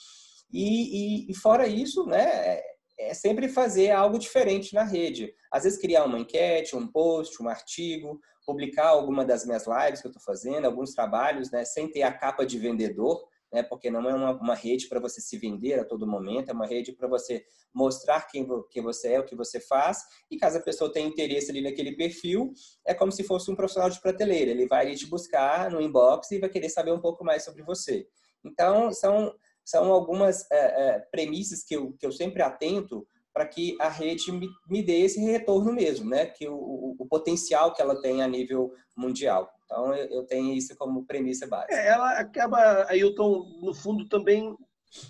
E, 0.50 1.26
e, 1.26 1.30
e 1.30 1.34
fora 1.34 1.66
isso, 1.66 2.06
né? 2.06 2.62
É, 2.98 3.12
sempre 3.12 3.48
fazer 3.48 3.90
algo 3.90 4.18
diferente 4.18 4.72
na 4.72 4.84
rede. 4.84 5.34
Às 5.50 5.64
vezes 5.64 5.80
criar 5.80 6.04
uma 6.04 6.18
enquete, 6.18 6.76
um 6.76 6.86
post, 6.86 7.42
um 7.42 7.48
artigo, 7.48 8.20
publicar 8.46 8.88
alguma 8.88 9.24
das 9.24 9.44
minhas 9.44 9.66
lives 9.66 10.00
que 10.00 10.06
eu 10.06 10.10
estou 10.10 10.22
fazendo, 10.22 10.66
alguns 10.66 10.92
trabalhos, 10.94 11.50
né, 11.50 11.64
sem 11.64 11.90
ter 11.90 12.02
a 12.02 12.12
capa 12.12 12.44
de 12.44 12.58
vendedor, 12.58 13.26
né, 13.52 13.62
porque 13.62 13.90
não 13.90 14.08
é 14.08 14.14
uma, 14.14 14.32
uma 14.32 14.54
rede 14.54 14.88
para 14.88 15.00
você 15.00 15.20
se 15.20 15.38
vender 15.38 15.78
a 15.78 15.84
todo 15.84 16.06
momento, 16.06 16.50
é 16.50 16.52
uma 16.52 16.66
rede 16.66 16.92
para 16.92 17.08
você 17.08 17.44
mostrar 17.72 18.26
quem, 18.28 18.46
quem 18.70 18.82
você 18.82 19.12
é, 19.12 19.20
o 19.20 19.24
que 19.24 19.36
você 19.36 19.60
faz, 19.60 20.02
e 20.30 20.36
caso 20.36 20.58
a 20.58 20.62
pessoa 20.62 20.92
tenha 20.92 21.06
interesse 21.06 21.50
ali 21.50 21.60
naquele 21.60 21.96
perfil, 21.96 22.52
é 22.86 22.92
como 22.92 23.12
se 23.12 23.22
fosse 23.24 23.50
um 23.50 23.56
profissional 23.56 23.88
de 23.88 24.00
prateleira, 24.00 24.50
ele 24.50 24.66
vai 24.66 24.86
ali 24.86 24.96
te 24.96 25.06
buscar 25.06 25.70
no 25.70 25.80
inbox 25.80 26.30
e 26.32 26.38
vai 26.38 26.50
querer 26.50 26.68
saber 26.68 26.92
um 26.92 27.00
pouco 27.00 27.24
mais 27.24 27.44
sobre 27.44 27.62
você. 27.62 28.06
Então, 28.44 28.92
são, 28.92 29.32
são 29.64 29.92
algumas 29.92 30.48
é, 30.50 30.56
é, 30.56 30.98
premissas 31.10 31.64
que 31.64 31.74
eu, 31.74 31.92
que 31.98 32.06
eu 32.06 32.12
sempre 32.12 32.42
atento 32.42 33.06
para 33.32 33.46
que 33.46 33.76
a 33.80 33.88
rede 33.88 34.30
me, 34.30 34.48
me, 34.68 34.80
dê 34.80 35.00
esse 35.00 35.20
retorno 35.20 35.72
mesmo, 35.72 36.08
né? 36.08 36.26
Que 36.26 36.46
o, 36.46 36.54
o, 36.54 36.96
o, 37.00 37.06
potencial 37.06 37.74
que 37.74 37.82
ela 37.82 38.00
tem 38.00 38.22
a 38.22 38.28
nível 38.28 38.72
mundial. 38.96 39.50
Então, 39.64 39.92
eu, 39.92 40.06
eu 40.06 40.22
tenho 40.24 40.54
isso 40.54 40.76
como 40.76 41.04
premissa 41.04 41.44
básica. 41.44 41.74
É, 41.74 41.88
ela 41.88 42.18
acaba, 42.20 42.86
Ailton, 42.88 43.58
no 43.60 43.74
fundo, 43.74 44.08
também 44.08 44.56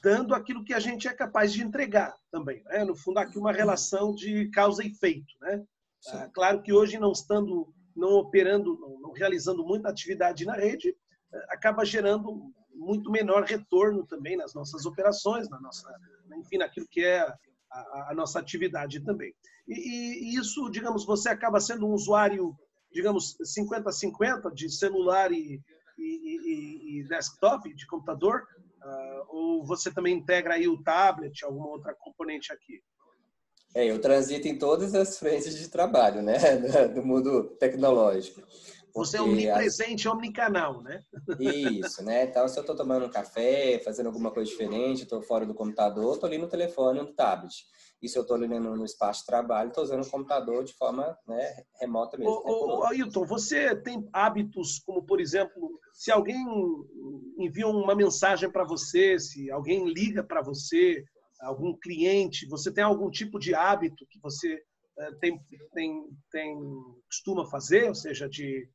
dando 0.02 0.34
aquilo 0.34 0.64
que 0.64 0.72
a 0.72 0.80
gente 0.80 1.06
é 1.06 1.12
capaz 1.12 1.52
de 1.52 1.62
entregar 1.62 2.16
também. 2.30 2.62
Né? 2.64 2.84
No 2.84 2.96
fundo, 2.96 3.18
aqui 3.18 3.38
uma 3.38 3.52
relação 3.52 4.14
de 4.14 4.48
causa 4.50 4.82
e 4.82 4.88
efeito, 4.88 5.34
né? 5.42 5.62
Ah, 6.08 6.28
claro 6.32 6.62
que 6.62 6.72
hoje, 6.72 6.98
não 6.98 7.12
estando, 7.12 7.72
não 7.96 8.14
operando, 8.14 8.78
não, 8.78 9.00
não 9.00 9.12
realizando 9.12 9.64
muita 9.64 9.88
atividade 9.88 10.44
na 10.44 10.54
rede, 10.54 10.94
eh, 11.32 11.46
acaba 11.48 11.84
gerando 11.84 12.52
muito 12.74 13.10
menor 13.10 13.44
retorno 13.44 14.04
também 14.06 14.36
nas 14.36 14.54
nossas 14.54 14.84
operações, 14.86 15.48
na 15.48 15.60
nossa, 15.60 15.88
enfim, 16.36 16.58
naquilo 16.58 16.86
que 16.90 17.04
é 17.04 17.20
a, 17.70 18.10
a 18.10 18.14
nossa 18.14 18.38
atividade 18.38 19.00
também. 19.00 19.34
E, 19.66 19.74
e, 19.74 20.36
isso, 20.36 20.70
digamos, 20.70 21.04
você 21.04 21.28
acaba 21.28 21.60
sendo 21.60 21.86
um 21.86 21.92
usuário, 21.92 22.54
digamos, 22.92 23.36
50-50 23.42 24.52
de 24.52 24.70
celular 24.70 25.32
e, 25.32 25.60
e, 25.98 27.00
e, 27.00 27.08
desktop, 27.08 27.72
de 27.74 27.86
computador, 27.86 28.46
uh, 28.82 29.24
ou 29.28 29.64
você 29.64 29.92
também 29.92 30.16
integra 30.16 30.54
aí 30.54 30.68
o 30.68 30.82
tablet, 30.82 31.44
alguma 31.44 31.68
outra 31.68 31.94
componente 31.94 32.52
aqui? 32.52 32.82
É, 33.74 33.90
eu 33.90 34.00
transito 34.00 34.46
em 34.46 34.56
todas 34.56 34.94
as 34.94 35.18
frentes 35.18 35.58
de 35.58 35.68
trabalho, 35.68 36.22
né, 36.22 36.38
do 36.94 37.04
mundo 37.04 37.56
tecnológico. 37.58 38.42
Você 38.94 39.16
é 39.16 39.22
omnipresente, 39.22 40.06
as... 40.06 40.14
omnicanal, 40.14 40.80
né? 40.80 41.02
Isso, 41.40 42.02
né? 42.04 42.24
Então, 42.24 42.46
se 42.46 42.56
eu 42.56 42.60
estou 42.60 42.76
tomando 42.76 43.06
um 43.06 43.10
café, 43.10 43.80
fazendo 43.84 44.06
alguma 44.06 44.30
coisa 44.30 44.48
diferente, 44.48 45.02
estou 45.02 45.20
fora 45.20 45.44
do 45.44 45.54
computador, 45.54 46.14
estou 46.14 46.28
ali 46.28 46.38
no 46.38 46.48
telefone 46.48 47.00
no 47.00 47.12
tablet. 47.12 47.64
E 48.00 48.08
se 48.08 48.16
eu 48.16 48.22
estou 48.22 48.36
ali 48.36 48.46
no, 48.46 48.76
no, 48.76 48.84
espaço 48.84 49.20
de 49.20 49.26
trabalho, 49.26 49.68
estou 49.68 49.82
usando 49.82 50.04
o 50.04 50.10
computador 50.10 50.62
de 50.62 50.74
forma 50.74 51.18
né, 51.26 51.64
remota 51.80 52.16
mesmo. 52.16 52.32
Ô, 52.32 52.80
ô, 52.80 52.84
Ailton, 52.84 53.24
você 53.24 53.74
tem 53.74 54.06
hábitos 54.12 54.78
como, 54.80 55.02
por 55.02 55.20
exemplo, 55.20 55.80
se 55.92 56.12
alguém 56.12 56.36
envia 57.38 57.66
uma 57.66 57.94
mensagem 57.94 58.50
para 58.50 58.64
você, 58.64 59.18
se 59.18 59.50
alguém 59.50 59.88
liga 59.88 60.22
para 60.22 60.42
você, 60.42 61.02
algum 61.40 61.76
cliente, 61.76 62.46
você 62.46 62.72
tem 62.72 62.84
algum 62.84 63.10
tipo 63.10 63.38
de 63.38 63.54
hábito 63.54 64.06
que 64.08 64.20
você 64.20 64.62
eh, 64.98 65.14
tem, 65.20 65.40
tem, 65.72 66.04
tem 66.30 66.58
costuma 67.06 67.46
fazer, 67.46 67.88
ou 67.88 67.94
seja, 67.94 68.28
de 68.28 68.68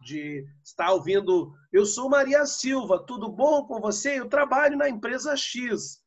de 0.00 0.46
estar 0.64 0.92
ouvindo. 0.92 1.52
Eu 1.72 1.84
sou 1.84 2.08
Maria 2.08 2.46
Silva, 2.46 3.04
tudo 3.06 3.28
bom 3.28 3.66
com 3.66 3.80
você? 3.80 4.18
Eu 4.18 4.28
trabalho 4.28 4.76
na 4.76 4.88
empresa 4.88 5.36
X. 5.36 6.00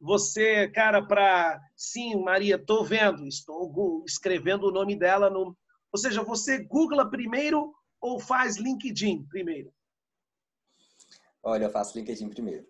Você, 0.00 0.68
cara, 0.68 1.06
para. 1.06 1.60
Sim, 1.76 2.22
Maria, 2.22 2.56
estou 2.56 2.84
vendo, 2.84 3.26
estou 3.26 4.02
escrevendo 4.06 4.66
o 4.66 4.72
nome 4.72 4.96
dela. 4.96 5.30
No... 5.30 5.56
Ou 5.92 5.98
seja, 5.98 6.22
você 6.22 6.64
googla 6.64 7.08
primeiro 7.08 7.72
ou 8.00 8.18
faz 8.18 8.56
LinkedIn 8.56 9.26
primeiro? 9.28 9.72
Olha, 11.42 11.64
eu 11.64 11.70
faço 11.70 11.96
LinkedIn 11.96 12.28
primeiro. 12.28 12.66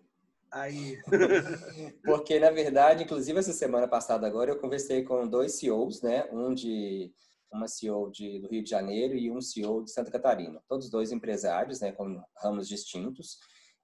Aí. 0.51 0.99
Porque, 2.05 2.39
na 2.39 2.51
verdade, 2.51 3.03
inclusive 3.03 3.39
essa 3.39 3.53
semana 3.53 3.87
passada 3.87 4.27
agora, 4.27 4.51
eu 4.51 4.59
conversei 4.59 5.03
com 5.03 5.27
dois 5.27 5.53
CEOs, 5.53 6.03
né? 6.03 6.27
Um 6.31 6.53
de 6.53 7.11
uma 7.53 7.67
CEO 7.67 8.09
de, 8.11 8.39
do 8.39 8.47
Rio 8.49 8.63
de 8.63 8.69
Janeiro 8.69 9.15
e 9.15 9.31
um 9.31 9.39
CEO 9.39 9.83
de 9.83 9.91
Santa 9.91 10.11
Catarina. 10.11 10.61
Todos 10.67 10.89
dois 10.89 11.11
empresários, 11.11 11.79
né, 11.79 11.91
com 11.91 12.21
ramos 12.37 12.67
distintos. 12.67 13.37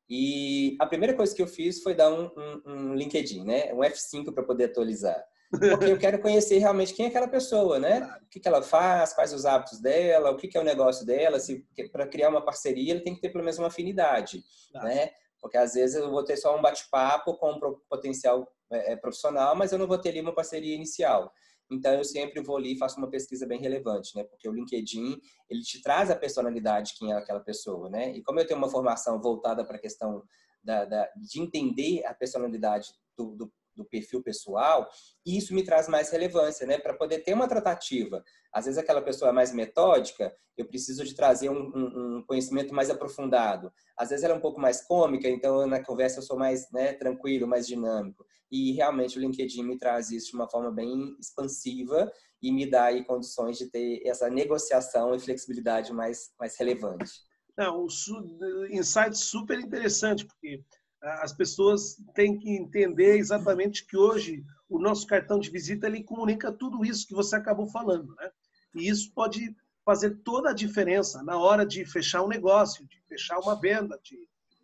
E 0.10 0.76
a 0.80 0.88
primeira 0.88 1.16
coisa 1.16 1.36
que 1.36 1.42
eu 1.42 1.48
fiz 1.48 1.82
foi 1.82 1.94
dar 1.94 2.12
um, 2.12 2.32
um, 2.36 2.62
um 2.66 2.96
LinkedIn, 2.96 3.44
né, 3.46 3.74
um 3.74 3.80
F5 3.80 4.34
para 4.34 4.44
poder 4.44 4.66
atualizar. 4.66 5.24
Porque 5.50 5.86
eu 5.86 5.98
quero 5.98 6.22
conhecer 6.22 6.60
realmente 6.60 6.94
quem 6.94 7.06
é 7.06 7.10
aquela 7.10 7.28
pessoa, 7.28 7.80
né? 7.80 8.02
O 8.22 8.30
que, 8.30 8.40
que 8.40 8.48
ela 8.48 8.62
faz, 8.62 9.14
quais 9.14 9.34
os 9.34 9.46
hábitos 9.46 9.80
dela, 9.82 10.30
o 10.30 10.38
que, 10.38 10.48
que 10.48 10.56
é 10.56 10.62
o 10.62 10.64
negócio 10.64 11.06
dela. 11.06 11.40
Se 11.40 11.66
para 11.92 12.08
criar 12.08 12.30
uma 12.30 12.46
parceria, 12.46 12.92
ele 12.92 13.02
tem 13.02 13.16
que 13.16 13.22
ter 13.22 13.30
pelo 13.30 13.44
menos 13.44 13.58
uma 13.58 13.68
afinidade, 13.68 14.44
né? 14.76 15.10
Porque 15.42 15.58
às 15.58 15.74
vezes 15.74 15.96
eu 15.96 16.12
vou 16.12 16.24
ter 16.24 16.38
só 16.38 16.56
um 16.56 16.62
bate-papo 16.62 17.36
com 17.36 17.54
um 17.54 17.60
potencial 17.90 18.48
é, 18.72 18.96
profissional, 18.96 19.56
mas 19.56 19.72
eu 19.72 19.80
não 19.80 19.88
vou 19.88 19.98
ter 19.98 20.10
ali 20.10 20.22
uma 20.22 20.36
parceria 20.36 20.76
inicial. 20.76 21.34
Então 21.72 21.94
eu 21.94 22.04
sempre 22.04 22.42
vou 22.42 22.58
ali 22.58 22.74
e 22.74 22.78
faço 22.78 22.98
uma 22.98 23.10
pesquisa 23.10 23.46
bem 23.46 23.60
relevante, 23.60 24.16
né? 24.16 24.24
Porque 24.24 24.50
o 24.50 24.52
LinkedIn, 24.52 25.20
ele 25.50 25.62
te 25.62 25.82
traz 25.82 26.10
a 26.10 26.16
personalidade 26.16 26.96
quem 26.98 27.12
é 27.12 27.16
aquela 27.16 27.40
pessoa, 27.40 27.90
né? 27.90 28.12
E 28.16 28.24
como 28.24 28.40
eu 28.40 28.48
tenho 28.48 28.58
uma 28.58 28.70
formação 28.70 29.22
voltada 29.22 29.64
para 29.64 29.78
a 29.78 29.80
questão 29.80 30.24
da, 30.64 30.86
da, 30.86 31.10
de 31.16 31.42
entender 31.42 32.06
a 32.06 32.14
personalidade 32.14 32.90
do, 33.18 33.36
do, 33.36 33.54
do 33.76 33.86
perfil 33.86 34.22
pessoal, 34.22 34.90
e 35.26 35.38
isso 35.38 35.54
me 35.54 35.64
traz 35.64 35.88
mais 35.88 36.10
relevância, 36.10 36.66
né? 36.66 36.78
Para 36.78 36.94
poder 36.94 37.20
ter 37.20 37.34
uma 37.34 37.48
tratativa. 37.48 38.24
Às 38.54 38.66
vezes 38.66 38.78
aquela 38.78 39.02
pessoa 39.02 39.30
é 39.30 39.34
mais 39.34 39.54
metódica, 39.54 40.34
eu 40.58 40.66
preciso 40.66 41.04
de 41.06 41.16
trazer 41.16 41.50
um, 41.50 41.72
um, 41.74 42.18
um, 42.18 42.24
conhecimento 42.28 42.74
mais 42.74 42.90
aprofundado. 42.90 43.72
Às 43.98 44.10
vezes 44.10 44.26
ela 44.26 44.34
é 44.34 44.38
um 44.38 44.42
pouco 44.42 44.60
mais 44.60 44.82
cômica, 44.82 45.30
então 45.30 45.66
na 45.66 45.84
conversa 45.84 46.20
eu 46.20 46.24
sou 46.24 46.38
mais 46.38 46.70
né, 46.72 46.94
tranquilo, 46.94 47.48
mais 47.48 47.66
dinâmico. 47.66 48.26
E 48.52 48.74
realmente 48.74 49.18
o 49.18 49.22
LinkedIn 49.22 49.64
me 49.64 49.78
traz 49.78 50.12
isso 50.12 50.32
de 50.32 50.36
uma 50.36 50.50
forma 50.50 50.72
bem 50.72 51.16
expansiva 51.20 52.12
e 52.42 52.52
me 52.52 52.70
dá 52.70 52.86
aí 52.86 53.06
condições 53.06 53.58
de 53.58 53.70
ter 53.70 54.02
essa 54.06 54.30
negociação 54.30 55.14
e 55.16 55.20
flexibilidade 55.20 55.94
mais, 55.94 56.32
mais 56.40 56.58
relevante. 56.58 57.12
Não, 57.58 57.86
um 57.86 58.66
insight 58.72 59.18
super 59.18 59.60
interessante, 59.60 60.26
porque 60.26 60.64
as 61.02 61.34
pessoas 61.34 61.96
têm 62.14 62.38
que 62.38 62.50
entender 62.50 63.18
exatamente 63.18 63.86
que 63.86 63.98
hoje 63.98 64.44
o 64.68 64.80
nosso 64.80 65.08
cartão 65.08 65.40
de 65.40 65.50
visita 65.50 65.88
ele 65.88 66.04
comunica 66.04 66.52
tudo 66.52 66.86
isso 66.86 67.08
que 67.08 67.14
você 67.14 67.36
acabou 67.36 67.68
falando, 67.68 68.14
né? 68.16 68.30
E 68.76 68.88
isso 68.88 69.12
pode 69.14 69.56
fazer 69.86 70.18
toda 70.24 70.52
a 70.52 70.54
diferença 70.54 71.24
na 71.24 71.38
hora 71.38 71.66
de 71.66 71.86
fechar 71.86 72.22
um 72.22 72.28
negócio, 72.28 72.86
de 72.88 73.02
fechar 73.08 73.40
uma 73.40 73.60
venda, 73.60 74.00
de, 74.04 74.18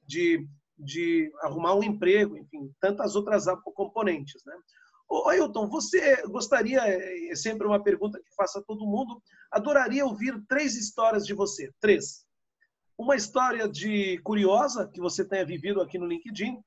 de, 0.06 0.48
de 0.78 1.32
arrumar 1.42 1.76
um 1.76 1.84
emprego, 1.84 2.38
enfim, 2.38 2.72
tantas 2.80 3.16
outras 3.16 3.46
componentes, 3.74 4.44
né? 4.46 4.54
Ailton, 5.28 5.68
você 5.68 6.24
gostaria, 6.28 6.82
é 6.82 7.36
sempre 7.36 7.66
uma 7.66 7.82
pergunta 7.82 8.20
que 8.20 8.36
faço 8.36 8.60
a 8.60 8.64
todo 8.64 8.86
mundo, 8.86 9.22
adoraria 9.52 10.06
ouvir 10.06 10.44
três 10.48 10.76
histórias 10.76 11.26
de 11.26 11.34
você, 11.34 11.72
três 11.80 12.25
uma 12.98 13.16
história 13.16 13.68
de 13.68 14.18
curiosa 14.20 14.88
que 14.88 15.02
você 15.02 15.24
tenha 15.26 15.46
vivido 15.46 15.82
aqui 15.82 15.98
no 15.98 16.08
LinkedIn. 16.08 16.58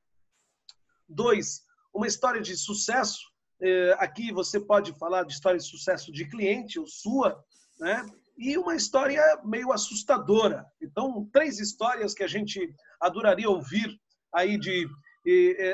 Dois, 1.09 1.63
uma 1.93 2.07
história 2.07 2.41
de 2.41 2.57
sucesso. 2.57 3.21
É, 3.61 3.93
aqui 3.99 4.33
você 4.33 4.61
pode 4.61 4.97
falar 4.99 5.25
de 5.25 5.33
história 5.33 5.59
de 5.59 5.67
sucesso 5.67 6.13
de 6.13 6.29
cliente 6.29 6.79
ou 6.79 6.87
sua, 6.87 7.43
né? 7.81 8.07
E 8.37 8.57
uma 8.57 8.77
história 8.77 9.21
meio 9.45 9.73
assustadora. 9.73 10.65
Então, 10.81 11.29
três 11.33 11.59
histórias 11.59 12.15
que 12.15 12.23
a 12.23 12.29
gente 12.29 12.73
adoraria 13.01 13.51
ouvir 13.51 13.99
aí 14.33 14.57
de. 14.59 14.87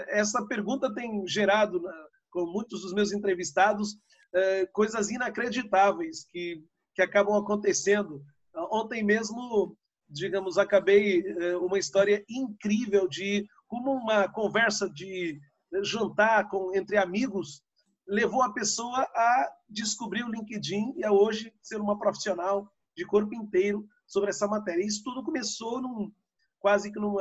essa 0.09 0.47
pergunta 0.47 0.93
tem 0.95 1.27
gerado, 1.27 1.83
né, 1.83 1.93
com 2.31 2.47
muitos 2.47 2.81
dos 2.81 2.95
meus 2.95 3.13
entrevistados, 3.13 3.97
é, 4.33 4.67
coisas 4.67 5.11
inacreditáveis 5.11 6.27
que, 6.33 6.65
que 6.95 7.03
acabam 7.03 7.37
acontecendo. 7.37 8.25
Ontem 8.71 9.03
mesmo 9.03 9.77
digamos, 10.09 10.59
acabei 10.59 11.25
eh, 11.27 11.57
uma 11.57 11.79
história 11.79 12.25
incrível 12.29 13.09
de 13.09 13.47
como 13.67 13.93
uma 13.93 14.29
conversa 14.29 14.89
de 14.89 15.41
jantar 15.83 16.49
com, 16.49 16.75
entre 16.75 16.97
amigos 16.97 17.63
levou 18.07 18.43
a 18.43 18.53
pessoa 18.53 19.01
a 19.15 19.51
descobrir 19.69 20.25
o 20.25 20.31
LinkedIn 20.31 20.95
e 20.97 21.05
a 21.05 21.13
hoje 21.13 21.53
ser 21.63 21.81
uma 21.81 21.99
profissional 21.99 22.71
de 22.97 23.05
corpo 23.05 23.35
inteiro 23.35 23.87
sobre 24.07 24.31
essa 24.31 24.47
matéria. 24.47 24.85
Isso 24.85 25.03
tudo 25.03 25.25
começou 25.25 25.81
num 25.81 26.13
quase 26.61 26.93
que 26.93 27.01
num 27.01 27.17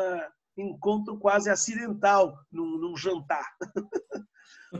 encontro 0.57 1.17
quase 1.17 1.49
acidental, 1.49 2.37
num, 2.51 2.77
num 2.77 2.95
jantar. 2.95 3.45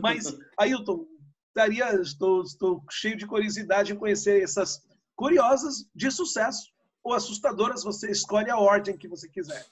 Mas, 0.00 0.36
Ailton, 0.58 1.06
daria, 1.54 1.94
estou, 2.00 2.42
estou 2.42 2.84
cheio 2.90 3.16
de 3.16 3.26
curiosidade 3.26 3.92
em 3.92 3.96
conhecer 3.96 4.42
essas 4.42 4.82
curiosas 5.16 5.88
de 5.94 6.10
sucesso 6.10 6.73
ou 7.04 7.12
assustadoras, 7.12 7.84
você 7.84 8.10
escolhe 8.10 8.50
a 8.50 8.58
ordem 8.58 8.96
que 8.96 9.06
você 9.06 9.28
quiser. 9.28 9.66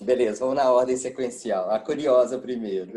Beleza, 0.00 0.40
vamos 0.40 0.54
na 0.54 0.70
ordem 0.70 0.96
sequencial. 0.96 1.70
A 1.70 1.80
curiosa 1.80 2.38
primeiro. 2.38 2.92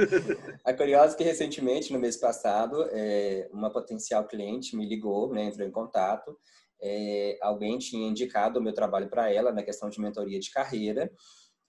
a 0.64 0.72
curiosa 0.72 1.14
que 1.14 1.22
recentemente, 1.22 1.92
no 1.92 1.98
mês 1.98 2.16
passado, 2.16 2.88
é, 2.90 3.46
uma 3.52 3.70
potencial 3.70 4.24
cliente 4.24 4.74
me 4.74 4.88
ligou, 4.88 5.30
né, 5.34 5.44
entrou 5.44 5.66
em 5.66 5.70
contato. 5.70 6.34
É, 6.80 7.36
alguém 7.42 7.76
tinha 7.76 8.08
indicado 8.08 8.58
o 8.58 8.62
meu 8.62 8.72
trabalho 8.72 9.10
para 9.10 9.30
ela 9.30 9.52
na 9.52 9.62
questão 9.62 9.90
de 9.90 10.00
mentoria 10.00 10.40
de 10.40 10.50
carreira. 10.50 11.12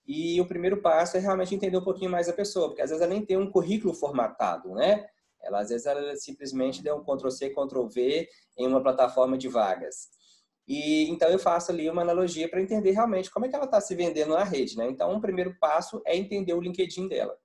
E 0.08 0.40
o 0.40 0.48
primeiro 0.48 0.82
passo 0.82 1.18
é 1.18 1.20
realmente 1.20 1.54
entender 1.54 1.78
um 1.78 1.84
pouquinho 1.84 2.10
mais 2.10 2.30
a 2.30 2.34
pessoa, 2.34 2.70
porque 2.70 2.82
às 2.82 2.90
vezes 2.90 3.04
ela 3.04 3.14
nem 3.14 3.26
tem 3.26 3.38
um 3.38 3.52
currículo 3.52 3.94
formatado, 3.94 4.74
né? 4.74 5.06
Ela 5.42 5.60
às 5.60 5.70
vezes 5.70 5.86
ela 5.86 6.16
simplesmente 6.16 6.82
deu 6.82 6.96
um 6.96 7.04
Ctrl 7.04 7.30
C, 7.30 7.50
Ctrl 7.50 7.88
V 7.88 8.28
em 8.58 8.68
uma 8.68 8.82
plataforma 8.82 9.38
de 9.38 9.50
vagas. 9.50 10.10
E 10.68 11.10
então 11.10 11.30
eu 11.30 11.40
faço 11.40 11.72
ali 11.72 11.90
uma 11.90 12.02
analogia 12.02 12.50
para 12.50 12.62
entender 12.62 12.92
realmente 12.92 13.32
como 13.32 13.46
é 13.46 13.50
que 13.50 13.56
ela 13.56 13.66
está 13.66 13.82
se 13.82 13.96
vendendo 13.96 14.34
na 14.34 14.44
rede, 14.44 14.78
né? 14.78 14.88
Então, 14.90 15.12
um 15.12 15.20
primeiro 15.20 15.56
passo 15.60 16.02
é 16.06 16.16
entender 16.16 16.54
o 16.54 16.62
LinkedIn 16.62 17.08
dela. 17.08 17.36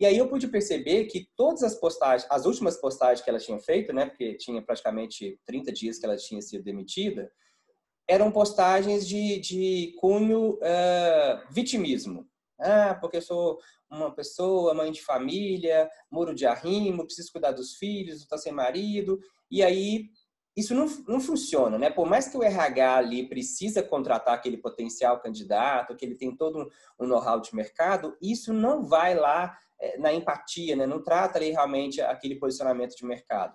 E 0.00 0.06
aí 0.06 0.16
eu 0.16 0.28
pude 0.28 0.46
perceber 0.46 1.06
que 1.06 1.28
todas 1.36 1.62
as 1.62 1.74
postagens, 1.74 2.28
as 2.30 2.46
últimas 2.46 2.76
postagens 2.76 3.20
que 3.20 3.28
ela 3.28 3.40
tinha 3.40 3.58
feito, 3.58 3.92
né, 3.92 4.06
porque 4.06 4.36
tinha 4.36 4.62
praticamente 4.62 5.40
30 5.44 5.72
dias 5.72 5.98
que 5.98 6.06
ela 6.06 6.16
tinha 6.16 6.40
sido 6.40 6.62
demitida, 6.62 7.28
eram 8.08 8.30
postagens 8.30 9.06
de, 9.06 9.40
de 9.40 9.94
cunho 9.98 10.54
uh, 10.54 11.52
vitimismo. 11.52 12.28
Ah, 12.60 12.96
porque 13.00 13.18
eu 13.18 13.22
sou 13.22 13.58
uma 13.90 14.14
pessoa, 14.14 14.74
mãe 14.74 14.90
de 14.90 15.02
família, 15.02 15.88
muro 16.10 16.34
de 16.34 16.46
arrimo, 16.46 17.04
preciso 17.04 17.32
cuidar 17.32 17.52
dos 17.52 17.74
filhos, 17.76 18.20
estou 18.20 18.38
sem 18.38 18.52
marido. 18.52 19.18
E 19.50 19.62
aí 19.62 20.10
isso 20.56 20.74
não, 20.74 20.86
não 21.06 21.20
funciona, 21.20 21.78
né? 21.78 21.90
Por 21.90 22.06
mais 22.06 22.28
que 22.28 22.36
o 22.36 22.42
RH 22.42 22.96
ali 22.96 23.28
precisa 23.28 23.82
contratar 23.82 24.34
aquele 24.34 24.56
potencial 24.56 25.20
candidato, 25.20 25.94
que 25.94 26.04
ele 26.04 26.14
tem 26.14 26.34
todo 26.34 26.58
um, 26.58 27.04
um 27.04 27.06
know-how 27.06 27.40
de 27.40 27.54
mercado, 27.54 28.16
isso 28.20 28.52
não 28.52 28.84
vai 28.84 29.14
lá 29.14 29.56
é, 29.80 29.98
na 29.98 30.12
empatia, 30.12 30.74
né? 30.74 30.86
Não 30.86 31.02
trata 31.02 31.38
ali 31.38 31.50
realmente 31.50 32.00
aquele 32.00 32.36
posicionamento 32.36 32.96
de 32.96 33.04
mercado. 33.04 33.54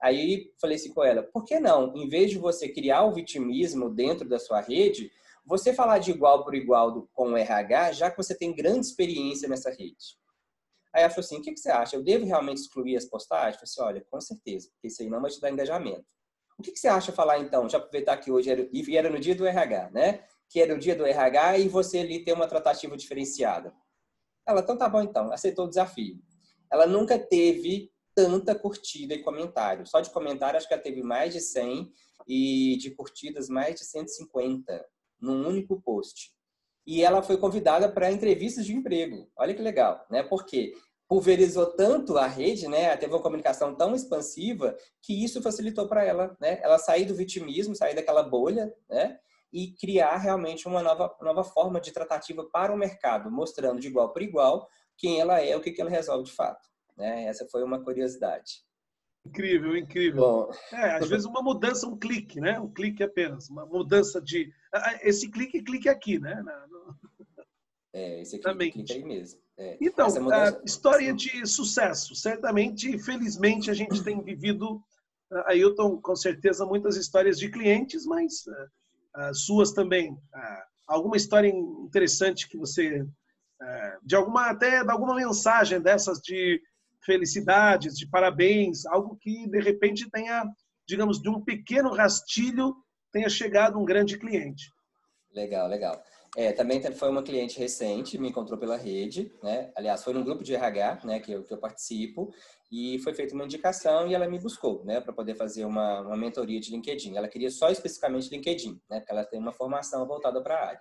Aí 0.00 0.52
falei 0.60 0.76
assim 0.76 0.92
com 0.92 1.04
ela, 1.04 1.22
por 1.22 1.44
que 1.44 1.60
não, 1.60 1.96
em 1.96 2.08
vez 2.08 2.30
de 2.30 2.38
você 2.38 2.68
criar 2.68 3.04
o 3.04 3.12
vitimismo 3.12 3.88
dentro 3.88 4.28
da 4.28 4.38
sua 4.38 4.60
rede, 4.60 5.10
você 5.46 5.72
falar 5.72 5.98
de 5.98 6.10
igual 6.10 6.44
por 6.44 6.54
igual 6.54 7.08
com 7.12 7.32
o 7.32 7.36
RH, 7.36 7.92
já 7.92 8.10
que 8.10 8.16
você 8.16 8.36
tem 8.36 8.54
grande 8.54 8.86
experiência 8.86 9.48
nessa 9.48 9.70
rede. 9.70 10.20
Aí 10.94 11.02
ela 11.02 11.10
falou 11.10 11.24
assim, 11.24 11.38
o 11.38 11.42
que, 11.42 11.52
que 11.52 11.60
você 11.60 11.70
acha? 11.70 11.96
Eu 11.96 12.02
devo 12.02 12.26
realmente 12.26 12.58
excluir 12.58 12.96
as 12.96 13.06
postagens? 13.06 13.54
Eu 13.54 13.60
falei 13.60 13.70
assim, 13.70 13.82
olha, 13.82 14.06
com 14.10 14.20
certeza, 14.20 14.68
porque 14.72 14.88
isso 14.88 15.02
aí 15.02 15.08
não 15.08 15.22
vai 15.22 15.30
te 15.30 15.40
dar 15.40 15.50
engajamento. 15.50 16.04
O 16.62 16.64
que, 16.64 16.70
que 16.70 16.78
você 16.78 16.86
acha 16.86 17.10
falar 17.10 17.40
então? 17.40 17.68
Já 17.68 17.78
aproveitar 17.78 18.16
que 18.18 18.30
hoje 18.30 18.48
era, 18.48 18.68
e 18.72 18.96
era 18.96 19.10
no 19.10 19.18
dia 19.18 19.34
do 19.34 19.44
RH, 19.44 19.90
né? 19.90 20.22
Que 20.48 20.60
era 20.60 20.72
o 20.72 20.78
dia 20.78 20.94
do 20.94 21.04
RH 21.04 21.58
e 21.58 21.68
você 21.68 21.98
ali 21.98 22.24
ter 22.24 22.32
uma 22.32 22.46
tratativa 22.46 22.96
diferenciada. 22.96 23.74
Ela, 24.46 24.60
então 24.60 24.78
tá 24.78 24.88
bom 24.88 25.02
então, 25.02 25.32
aceitou 25.32 25.66
o 25.66 25.68
desafio. 25.68 26.20
Ela 26.70 26.86
nunca 26.86 27.18
teve 27.18 27.90
tanta 28.14 28.54
curtida 28.54 29.12
e 29.12 29.24
comentário. 29.24 29.84
Só 29.88 30.00
de 30.00 30.10
comentário, 30.10 30.56
acho 30.56 30.68
que 30.68 30.74
ela 30.74 30.82
teve 30.82 31.02
mais 31.02 31.32
de 31.32 31.40
100 31.40 31.92
e 32.28 32.76
de 32.76 32.92
curtidas 32.92 33.48
mais 33.48 33.74
de 33.74 33.84
150 33.84 34.86
num 35.20 35.48
único 35.48 35.82
post. 35.82 36.32
E 36.86 37.02
ela 37.02 37.22
foi 37.22 37.38
convidada 37.38 37.90
para 37.90 38.12
entrevistas 38.12 38.64
de 38.64 38.72
emprego. 38.72 39.28
Olha 39.36 39.52
que 39.52 39.62
legal, 39.62 40.06
né? 40.08 40.22
Porque 40.22 40.74
pulverizou 41.12 41.66
tanto 41.66 42.16
a 42.16 42.26
rede, 42.26 42.66
né? 42.66 42.96
Teve 42.96 43.12
uma 43.12 43.20
comunicação 43.20 43.74
tão 43.74 43.94
expansiva 43.94 44.74
que 45.02 45.22
isso 45.22 45.42
facilitou 45.42 45.86
para 45.86 46.02
ela, 46.02 46.34
né? 46.40 46.58
Ela 46.62 46.78
sair 46.78 47.04
do 47.04 47.14
vitimismo, 47.14 47.76
sair 47.76 47.94
daquela 47.94 48.22
bolha, 48.22 48.74
né? 48.88 49.18
E 49.52 49.72
criar 49.72 50.16
realmente 50.16 50.66
uma 50.66 50.82
nova, 50.82 51.14
nova 51.20 51.44
forma 51.44 51.78
de 51.82 51.92
tratativa 51.92 52.48
para 52.50 52.72
o 52.72 52.78
mercado, 52.78 53.30
mostrando 53.30 53.78
de 53.78 53.88
igual 53.88 54.10
para 54.10 54.22
igual 54.22 54.66
quem 54.96 55.20
ela 55.20 55.38
é, 55.38 55.54
o 55.54 55.60
que, 55.60 55.72
que 55.72 55.82
ela 55.82 55.90
resolve 55.90 56.24
de 56.24 56.32
fato. 56.32 56.66
Né? 56.96 57.24
Essa 57.24 57.46
foi 57.50 57.62
uma 57.62 57.84
curiosidade. 57.84 58.62
Incrível, 59.26 59.76
incrível. 59.76 60.22
Bom. 60.22 60.50
É, 60.72 60.92
às 60.94 61.10
vezes 61.10 61.26
uma 61.26 61.42
mudança, 61.42 61.86
um 61.86 61.98
clique, 61.98 62.40
né? 62.40 62.58
Um 62.58 62.72
clique 62.72 63.02
apenas, 63.02 63.50
uma 63.50 63.66
mudança 63.66 64.18
de 64.18 64.50
esse 65.02 65.30
clique, 65.30 65.62
clique 65.62 65.90
aqui, 65.90 66.18
né? 66.18 66.42
É, 67.92 68.22
esse 68.22 68.38
clique, 68.38 68.70
clique 68.70 68.92
aí 68.94 69.04
mesmo. 69.04 69.42
É, 69.62 69.76
então, 69.80 70.08
mudança... 70.08 70.58
a 70.60 70.64
história 70.64 71.14
de 71.14 71.46
sucesso. 71.46 72.16
Certamente, 72.16 72.98
felizmente, 72.98 73.70
a 73.70 73.74
gente 73.74 74.02
tem 74.02 74.20
vivido, 74.20 74.82
Ailton, 75.46 76.00
com 76.00 76.16
certeza, 76.16 76.66
muitas 76.66 76.96
histórias 76.96 77.38
de 77.38 77.48
clientes, 77.48 78.04
mas 78.04 78.44
uh, 78.46 79.34
suas 79.34 79.72
também. 79.72 80.12
Uh, 80.12 80.62
alguma 80.88 81.16
história 81.16 81.48
interessante 81.48 82.48
que 82.48 82.56
você, 82.56 83.02
uh, 83.02 83.08
de 84.02 84.16
alguma 84.16 84.50
até 84.50 84.82
de 84.82 84.90
alguma 84.90 85.14
mensagem 85.14 85.80
dessas 85.80 86.18
de 86.18 86.60
felicidades, 87.04 87.96
de 87.96 88.08
parabéns, 88.08 88.84
algo 88.86 89.16
que 89.16 89.48
de 89.48 89.60
repente 89.60 90.10
tenha, 90.10 90.44
digamos, 90.86 91.20
de 91.20 91.28
um 91.28 91.40
pequeno 91.40 91.92
rastilho 91.92 92.74
tenha 93.12 93.28
chegado 93.28 93.78
um 93.78 93.84
grande 93.84 94.18
cliente. 94.18 94.72
Legal, 95.32 95.68
legal. 95.68 96.02
É, 96.34 96.50
também 96.50 96.80
foi 96.94 97.10
uma 97.10 97.22
cliente 97.22 97.58
recente, 97.58 98.18
me 98.18 98.30
encontrou 98.30 98.58
pela 98.58 98.76
rede, 98.76 99.30
né? 99.42 99.70
Aliás, 99.76 100.02
foi 100.02 100.14
num 100.14 100.24
grupo 100.24 100.42
de 100.42 100.54
RH, 100.54 101.00
né, 101.04 101.20
que 101.20 101.30
eu, 101.30 101.44
que 101.44 101.52
eu 101.52 101.58
participo, 101.58 102.32
e 102.70 102.98
foi 103.00 103.12
feita 103.12 103.34
uma 103.34 103.44
indicação 103.44 104.06
e 104.08 104.14
ela 104.14 104.26
me 104.26 104.38
buscou, 104.38 104.82
né, 104.82 104.98
para 104.98 105.12
poder 105.12 105.34
fazer 105.34 105.66
uma, 105.66 106.00
uma 106.00 106.16
mentoria 106.16 106.58
de 106.58 106.70
LinkedIn. 106.70 107.16
Ela 107.16 107.28
queria 107.28 107.50
só 107.50 107.68
especificamente 107.70 108.30
LinkedIn, 108.30 108.80
né, 108.88 109.00
porque 109.00 109.12
ela 109.12 109.26
tem 109.26 109.38
uma 109.38 109.52
formação 109.52 110.06
voltada 110.06 110.42
para 110.42 110.54
a 110.56 110.66
área. 110.68 110.80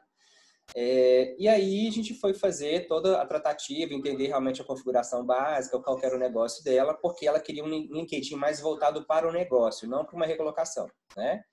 É, 0.74 1.36
e 1.38 1.50
aí 1.50 1.86
a 1.88 1.92
gente 1.92 2.14
foi 2.14 2.34
fazer 2.34 2.88
toda 2.88 3.22
a 3.22 3.26
tratativa, 3.26 3.94
entender 3.94 4.28
realmente 4.28 4.62
a 4.62 4.66
configuração 4.66 5.26
básica, 5.26 5.80
qual 5.80 6.00
era 6.02 6.16
o 6.16 6.20
negócio 6.20 6.64
dela, 6.64 6.94
porque 6.94 7.28
ela 7.28 7.42
queria 7.42 7.64
um 7.64 7.68
LinkedIn 7.68 8.36
mais 8.36 8.62
voltado 8.62 9.06
para 9.06 9.28
o 9.28 9.34
negócio, 9.34 9.90
não 9.90 10.06
para 10.06 10.16
uma 10.16 10.26
recolocação, 10.26 10.88
né? 11.18 11.44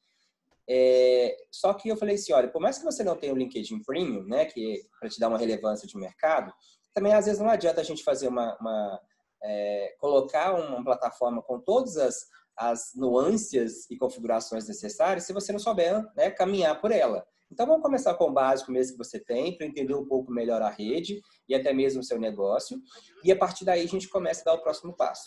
É, 0.68 1.36
só 1.50 1.72
que 1.72 1.88
eu 1.88 1.96
falei 1.96 2.16
assim, 2.16 2.32
olha, 2.32 2.48
por 2.48 2.60
mais 2.60 2.78
que 2.78 2.84
você 2.84 3.02
não 3.02 3.16
tenha 3.16 3.32
o 3.32 3.36
LinkedIn 3.36 3.82
Premium, 3.84 4.24
né, 4.24 4.44
que 4.44 4.82
para 5.00 5.08
te 5.08 5.18
dar 5.18 5.28
uma 5.28 5.38
relevância 5.38 5.88
de 5.88 5.96
mercado, 5.96 6.52
também 6.92 7.14
às 7.14 7.24
vezes 7.24 7.40
não 7.40 7.48
adianta 7.48 7.80
a 7.80 7.84
gente 7.84 8.04
fazer 8.04 8.28
uma, 8.28 8.56
uma 8.60 9.00
é, 9.42 9.94
colocar 9.98 10.54
uma 10.54 10.84
plataforma 10.84 11.42
com 11.42 11.58
todas 11.60 11.96
as, 11.96 12.26
as 12.56 12.90
nuances 12.94 13.88
e 13.90 13.96
configurações 13.96 14.68
necessárias 14.68 15.24
se 15.24 15.32
você 15.32 15.52
não 15.52 15.58
souber 15.58 16.04
né, 16.14 16.30
caminhar 16.30 16.80
por 16.80 16.90
ela. 16.90 17.26
Então, 17.50 17.66
vamos 17.66 17.82
começar 17.82 18.12
com 18.14 18.24
o 18.24 18.32
básico 18.32 18.70
mesmo 18.70 18.92
que 18.92 19.04
você 19.04 19.18
tem, 19.18 19.56
para 19.56 19.66
entender 19.66 19.94
um 19.94 20.06
pouco 20.06 20.30
melhor 20.30 20.60
a 20.60 20.68
rede 20.68 21.22
e 21.48 21.54
até 21.54 21.72
mesmo 21.72 22.00
o 22.00 22.04
seu 22.04 22.18
negócio. 22.18 22.78
E 23.24 23.32
a 23.32 23.36
partir 23.36 23.64
daí, 23.64 23.82
a 23.82 23.88
gente 23.88 24.06
começa 24.08 24.42
a 24.42 24.44
dar 24.44 24.54
o 24.54 24.62
próximo 24.62 24.94
passo. 24.94 25.26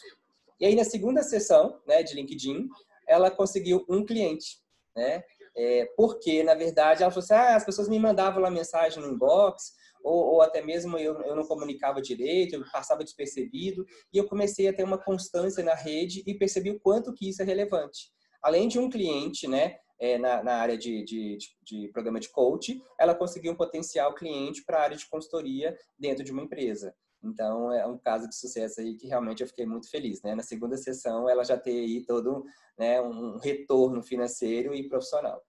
E 0.59 0.65
aí, 0.67 0.75
na 0.75 0.83
segunda 0.83 1.23
sessão 1.23 1.81
né, 1.87 2.03
de 2.03 2.13
LinkedIn, 2.13 2.69
ela 3.07 3.31
conseguiu 3.31 3.83
um 3.89 4.05
cliente. 4.05 4.60
Né? 4.95 5.23
É, 5.55 5.85
porque, 5.95 6.43
na 6.43 6.53
verdade, 6.53 7.03
ela 7.03 7.11
falou 7.11 7.23
assim, 7.23 7.33
ah, 7.33 7.55
as 7.55 7.65
pessoas 7.65 7.89
me 7.89 7.99
mandavam 7.99 8.41
lá 8.41 8.49
mensagem 8.49 9.01
no 9.01 9.11
inbox, 9.11 9.73
ou, 10.03 10.33
ou 10.33 10.41
até 10.41 10.61
mesmo 10.61 10.97
eu, 10.97 11.21
eu 11.21 11.35
não 11.35 11.45
comunicava 11.45 12.01
direito, 12.01 12.55
eu 12.55 12.63
passava 12.71 13.03
despercebido, 13.03 13.85
e 14.13 14.17
eu 14.17 14.27
comecei 14.27 14.67
a 14.67 14.73
ter 14.73 14.83
uma 14.83 14.97
constância 14.97 15.63
na 15.63 15.75
rede 15.75 16.23
e 16.25 16.33
percebi 16.33 16.71
o 16.71 16.79
quanto 16.79 17.13
que 17.13 17.29
isso 17.29 17.41
é 17.41 17.45
relevante. 17.45 18.09
Além 18.41 18.67
de 18.67 18.79
um 18.79 18.89
cliente, 18.89 19.47
né, 19.47 19.77
é, 19.99 20.17
na, 20.17 20.41
na, 20.41 20.55
área 20.55 20.77
de, 20.77 21.03
de, 21.03 21.37
de, 21.61 21.87
programa 21.89 22.19
de 22.19 22.29
coach, 22.29 22.81
ela 22.99 23.13
conseguiu 23.13 23.51
um 23.51 23.55
potencial 23.55 24.15
cliente 24.15 24.63
para 24.65 24.79
a 24.79 24.83
área 24.83 24.97
de 24.97 25.07
consultoria 25.07 25.77
dentro 25.97 26.23
de 26.23 26.31
uma 26.31 26.41
empresa. 26.41 26.95
Então, 27.23 27.71
é 27.71 27.85
um 27.85 27.97
caso 27.97 28.27
de 28.27 28.35
sucesso 28.35 28.81
aí 28.81 28.95
que 28.95 29.07
realmente 29.07 29.41
eu 29.41 29.47
fiquei 29.47 29.65
muito 29.65 29.89
feliz. 29.89 30.21
Né? 30.21 30.33
Na 30.33 30.43
segunda 30.43 30.75
sessão, 30.77 31.29
ela 31.29 31.43
já 31.43 31.57
tem 31.57 31.79
aí 31.79 32.05
todo 32.05 32.45
né, 32.77 32.99
um 33.01 33.37
retorno 33.37 34.01
financeiro 34.01 34.73
e 34.73 34.87
profissional. 34.87 35.41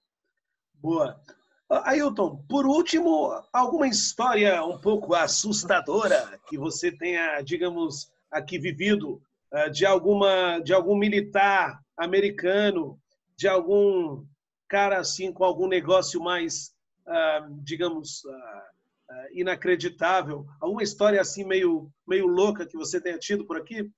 Boa. 0.74 1.20
Ailton, 1.68 2.44
por 2.48 2.66
último, 2.66 3.30
alguma 3.52 3.88
história 3.88 4.62
um 4.64 4.78
pouco 4.78 5.14
assustadora 5.14 6.38
que 6.46 6.58
você 6.58 6.92
tenha, 6.92 7.40
digamos, 7.40 8.12
aqui 8.30 8.58
vivido 8.58 9.22
ah, 9.50 9.68
de 9.68 9.86
alguma 9.86 10.58
de 10.58 10.74
algum 10.74 10.96
militar 10.96 11.80
americano, 11.96 13.00
de 13.36 13.48
algum 13.48 14.24
cara 14.68 14.98
assim 14.98 15.32
com 15.32 15.44
algum 15.44 15.66
negócio 15.66 16.20
mais, 16.20 16.74
ah, 17.06 17.46
digamos, 17.62 18.24
ah, 18.26 18.32
ah, 18.32 18.70
inacreditável? 19.32 20.46
Alguma 20.60 20.82
história 20.82 21.20
assim 21.20 21.44
meio, 21.44 21.90
meio 22.06 22.26
louca 22.26 22.66
que 22.66 22.76
você 22.76 23.00
tenha 23.00 23.18
tido 23.18 23.46
por 23.46 23.56
aqui? 23.56 23.90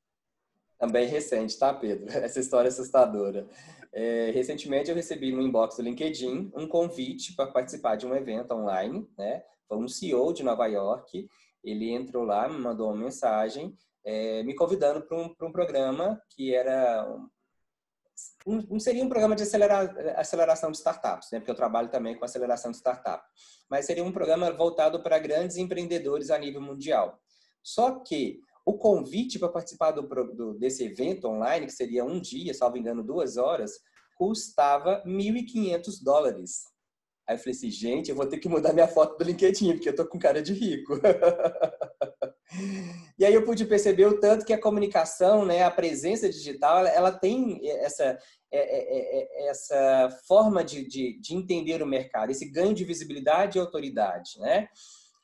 Também 0.79 1.09
recente, 1.09 1.59
tá, 1.59 1.73
Pedro? 1.73 2.07
Essa 2.11 2.41
história 2.41 2.69
é 2.69 2.71
assustadora. 2.71 3.47
É, 3.93 4.31
recentemente 4.33 4.91
eu 4.91 4.97
recebi 4.97 5.33
no 5.33 5.41
inbox 5.41 5.77
do 5.77 5.83
LinkedIn 5.83 6.51
um 6.55 6.67
convite 6.67 7.35
para 7.35 7.47
participar 7.47 7.97
de 7.97 8.07
um 8.07 8.15
evento 8.15 8.53
online, 8.53 9.09
né? 9.17 9.43
Foi 9.69 9.79
um 9.79 9.89
CEO 9.89 10.33
de 10.33 10.43
Nova 10.43 10.67
York, 10.67 11.29
ele 11.63 11.91
entrou 11.91 12.25
lá, 12.25 12.49
me 12.49 12.59
mandou 12.59 12.89
uma 12.89 12.97
mensagem, 12.97 13.75
é, 14.05 14.43
me 14.43 14.55
convidando 14.55 15.01
para 15.01 15.17
um, 15.17 15.35
um 15.41 15.53
programa 15.53 16.21
que 16.31 16.55
era 16.55 17.07
não 18.47 18.79
seria 18.79 19.05
um 19.05 19.09
programa 19.09 19.35
de 19.35 19.43
aceleração 20.17 20.71
de 20.71 20.77
startups, 20.77 21.31
né? 21.33 21.41
porque 21.41 21.51
eu 21.51 21.57
trabalho 21.57 21.89
também 21.89 22.17
com 22.17 22.25
aceleração 22.25 22.71
de 22.71 22.77
startup, 22.77 23.25
mas 23.71 23.87
seria 23.87 24.05
um 24.05 24.13
programa 24.13 24.53
voltado 24.53 25.03
para 25.03 25.19
grandes 25.19 25.57
empreendedores 25.57 26.31
a 26.31 26.39
nível 26.39 26.61
mundial. 26.61 27.19
Só 27.63 28.01
que 28.01 28.41
o 28.67 28.79
convite 28.79 29.39
para 29.39 29.49
participar 29.49 29.91
do, 29.91 30.03
do, 30.03 30.55
desse 30.55 30.85
evento 30.85 31.27
online, 31.27 31.67
que 31.67 31.73
seria 31.73 32.05
um 32.05 32.21
dia, 32.21 32.55
salvo 32.55 32.77
engano, 32.77 33.03
duas 33.03 33.37
horas, 33.37 33.73
custava 34.17 35.03
1.500 35.07 36.03
dólares. 36.03 36.65
Aí 37.27 37.37
eu 37.37 37.39
falei 37.39 37.55
assim, 37.55 37.71
gente, 37.71 38.11
eu 38.11 38.17
vou 38.17 38.27
ter 38.27 38.39
que 38.39 38.49
mudar 38.49 38.73
minha 38.73 38.89
foto 38.89 39.17
do 39.19 39.25
LinkedIn, 39.25 39.73
porque 39.73 39.89
eu 39.89 39.97
tô 39.97 40.07
com 40.07 40.19
cara 40.19 40.43
de 40.43 40.53
rico. 40.53 40.95
E 43.19 43.25
aí 43.25 43.35
eu 43.35 43.45
pude 43.45 43.65
perceber 43.65 44.07
o 44.07 44.21
tanto 44.21 44.45
que 44.45 44.53
a 44.53 44.61
comunicação, 44.61 45.45
né, 45.45 45.63
a 45.63 45.71
presença 45.71 46.29
digital, 46.29 46.87
ela, 46.87 47.11
tem 47.11 47.61
essa, 47.69 48.19
é, 48.53 48.59
é, 48.59 49.47
é, 49.47 49.49
essa 49.49 50.09
forma 50.27 50.63
de, 50.63 50.87
de, 50.87 51.19
de, 51.21 51.35
entender 51.35 51.83
o 51.83 51.87
mercado, 51.87 52.31
esse 52.31 52.49
ganho 52.51 52.75
de 52.75 52.85
visibilidade 52.85 53.59
e 53.59 53.61
autoridade, 53.61 54.39
né? 54.39 54.69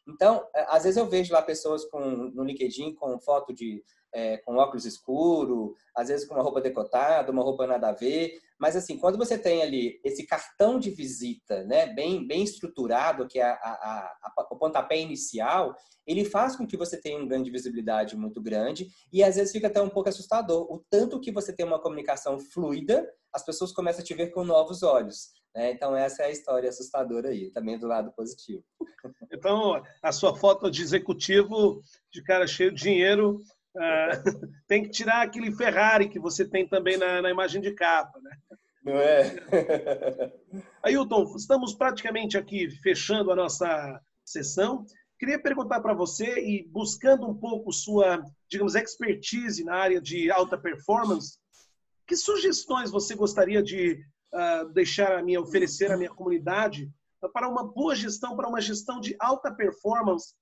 Então, 0.09 0.45
às 0.69 0.83
vezes 0.83 0.97
eu 0.97 1.07
vejo 1.07 1.33
lá 1.33 1.41
pessoas 1.43 1.85
com, 1.85 2.01
no 2.01 2.43
LinkedIn 2.43 2.95
com 2.95 3.21
foto 3.21 3.53
de 3.53 3.85
é, 4.13 4.39
com 4.39 4.57
óculos 4.57 4.85
escuro, 4.85 5.75
às 5.95 6.09
vezes 6.09 6.27
com 6.27 6.35
uma 6.35 6.43
roupa 6.43 6.61
decotada, 6.61 7.33
uma 7.33 7.43
roupa 7.43 7.67
nada 7.67 7.89
a 7.89 7.93
ver. 7.93 8.39
Mas 8.59 8.77
assim, 8.77 8.99
quando 8.99 9.17
você 9.17 9.39
tem 9.39 9.63
ali 9.63 10.01
esse 10.05 10.27
cartão 10.27 10.79
de 10.79 10.91
visita, 10.91 11.65
né, 11.65 11.87
bem 11.87 12.27
bem 12.27 12.43
estruturado, 12.43 13.27
que 13.27 13.39
é 13.39 13.45
a, 13.45 13.55
a, 13.55 14.17
a, 14.37 14.47
o 14.51 14.57
pontapé 14.57 14.99
inicial, 14.99 15.75
ele 16.07 16.25
faz 16.25 16.57
com 16.57 16.67
que 16.67 16.77
você 16.77 17.01
tenha 17.01 17.19
um 17.19 17.27
ganho 17.27 17.45
de 17.45 17.51
visibilidade 17.51 18.17
muito 18.17 18.41
grande 18.43 18.89
e 19.13 19.23
às 19.23 19.37
vezes 19.37 19.53
fica 19.53 19.69
até 19.69 19.81
um 19.81 19.89
pouco 19.89 20.09
assustador 20.09 20.71
o 20.71 20.85
tanto 20.91 21.21
que 21.21 21.33
você 21.33 21.55
tem 21.55 21.65
uma 21.65 21.81
comunicação 21.81 22.39
fluida, 22.39 23.09
as 23.33 23.45
pessoas 23.45 23.73
começam 23.73 24.03
a 24.03 24.05
te 24.05 24.15
ver 24.15 24.31
com 24.31 24.45
novos 24.45 24.83
olhos. 24.83 25.29
Né? 25.55 25.73
Então 25.73 25.97
essa 25.97 26.23
é 26.23 26.27
a 26.27 26.31
história 26.31 26.69
assustadora 26.69 27.29
aí, 27.31 27.51
também 27.51 27.79
do 27.79 27.87
lado 27.87 28.13
positivo. 28.13 28.63
Então 29.33 29.83
a 30.03 30.13
sua 30.13 30.37
foto 30.37 30.71
de 30.71 30.83
executivo 30.83 31.81
de 32.13 32.23
cara 32.23 32.47
cheio 32.47 32.73
de 32.73 32.83
dinheiro 32.83 33.41
ah, 33.81 34.11
tem 34.69 34.83
que 34.83 34.91
tirar 34.91 35.23
aquele 35.23 35.51
Ferrari 35.57 36.11
que 36.11 36.21
você 36.21 36.47
tem 36.47 36.69
também 36.69 36.99
na, 36.99 37.23
na 37.23 37.31
imagem 37.31 37.63
de 37.63 37.73
capa, 37.73 38.21
né? 38.21 38.31
Não 38.85 38.95
é? 38.95 40.33
Ailton, 40.85 41.35
estamos 41.35 41.75
praticamente 41.75 42.37
aqui 42.37 42.69
fechando 42.83 43.31
a 43.33 43.37
nossa 43.37 44.01
sessão. 44.25 44.85
Queria 45.19 45.41
perguntar 45.41 45.81
para 45.81 45.95
você 45.95 46.41
e 46.41 46.67
buscando 46.69 47.27
um 47.27 47.35
pouco 47.35 47.73
sua, 47.73 48.23
digamos, 48.51 48.75
expertise 48.75 49.65
na 49.65 49.77
área 49.77 50.01
de 50.01 50.31
alta 50.31 50.59
performance, 50.59 51.39
que 52.07 52.17
sugestões 52.17 52.91
você 52.91 53.15
gostaria 53.15 53.63
de 53.63 54.03
uh, 54.35 54.69
deixar 54.73 55.19
a 55.19 55.23
minha, 55.23 55.41
oferecer 55.41 55.91
à 55.91 55.97
minha 55.97 56.11
comunidade 56.11 56.91
para 57.33 57.49
uma 57.49 57.65
boa 57.65 57.95
gestão, 57.95 58.37
para 58.37 58.49
uma 58.49 58.61
gestão 58.61 59.01
de 59.01 59.15
alta 59.19 59.53
performance 59.53 60.35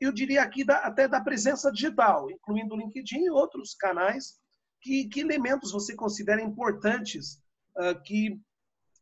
eu 0.00 0.12
diria 0.12 0.42
aqui 0.42 0.64
da, 0.64 0.78
até 0.78 1.06
da 1.06 1.20
presença 1.20 1.70
digital, 1.70 2.30
incluindo 2.30 2.74
o 2.74 2.78
LinkedIn 2.78 3.24
e 3.24 3.30
outros 3.30 3.74
canais. 3.74 4.38
Que, 4.80 5.08
que 5.08 5.20
elementos 5.20 5.72
você 5.72 5.94
considera 5.94 6.42
importantes 6.42 7.40
uh, 7.78 8.00
que 8.02 8.38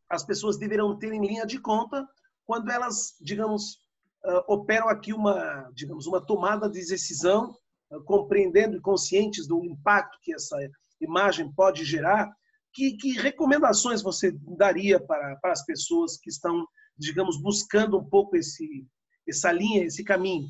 as 0.09 0.25
pessoas 0.25 0.57
deverão 0.57 0.97
ter 0.97 1.13
em 1.13 1.27
linha 1.27 1.45
de 1.45 1.59
conta 1.59 2.07
quando 2.47 2.71
elas, 2.71 3.17
digamos, 3.21 3.79
uh, 4.25 4.45
operam 4.47 4.89
aqui 4.89 5.13
uma, 5.13 5.69
digamos, 5.75 6.07
uma 6.07 6.25
tomada 6.25 6.69
de 6.69 6.87
decisão, 6.87 7.57
uh, 7.91 8.03
compreendendo 8.05 8.77
e 8.77 8.81
conscientes 8.81 9.47
do 9.47 9.65
impacto 9.65 10.19
que 10.23 10.35
essa 10.35 10.57
imagem 11.01 11.53
pode 11.53 11.85
gerar? 11.85 12.31
Que, 12.73 12.97
que 12.97 13.13
recomendações 13.13 14.03
você 14.03 14.33
daria 14.57 15.01
para, 15.01 15.37
para 15.37 15.53
as 15.53 15.65
pessoas 15.65 16.17
que 16.17 16.31
estão, 16.31 16.65
digamos, 16.97 17.41
buscando 17.41 17.99
um 17.99 18.05
pouco 18.05 18.37
esse, 18.37 18.87
essa 19.29 19.51
linha, 19.51 19.85
esse 19.85 20.05
caminho? 20.05 20.49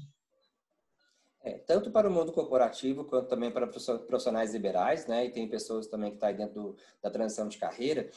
É, 1.44 1.59
tanto 1.59 1.90
para 1.90 2.09
o 2.09 2.12
mundo 2.12 2.33
corporativo 2.33 3.05
quanto 3.05 3.28
também 3.28 3.50
para 3.50 3.66
profissionais 3.66 4.52
liberais, 4.52 5.07
né? 5.07 5.26
E 5.26 5.31
tem 5.31 5.48
pessoas 5.48 5.88
também 5.88 6.11
que 6.11 6.16
estão 6.16 6.31
tá 6.31 6.37
dentro 6.37 6.55
do, 6.55 6.76
da 7.02 7.11
transição 7.11 7.48
de 7.48 7.59
carreira, 7.59 8.09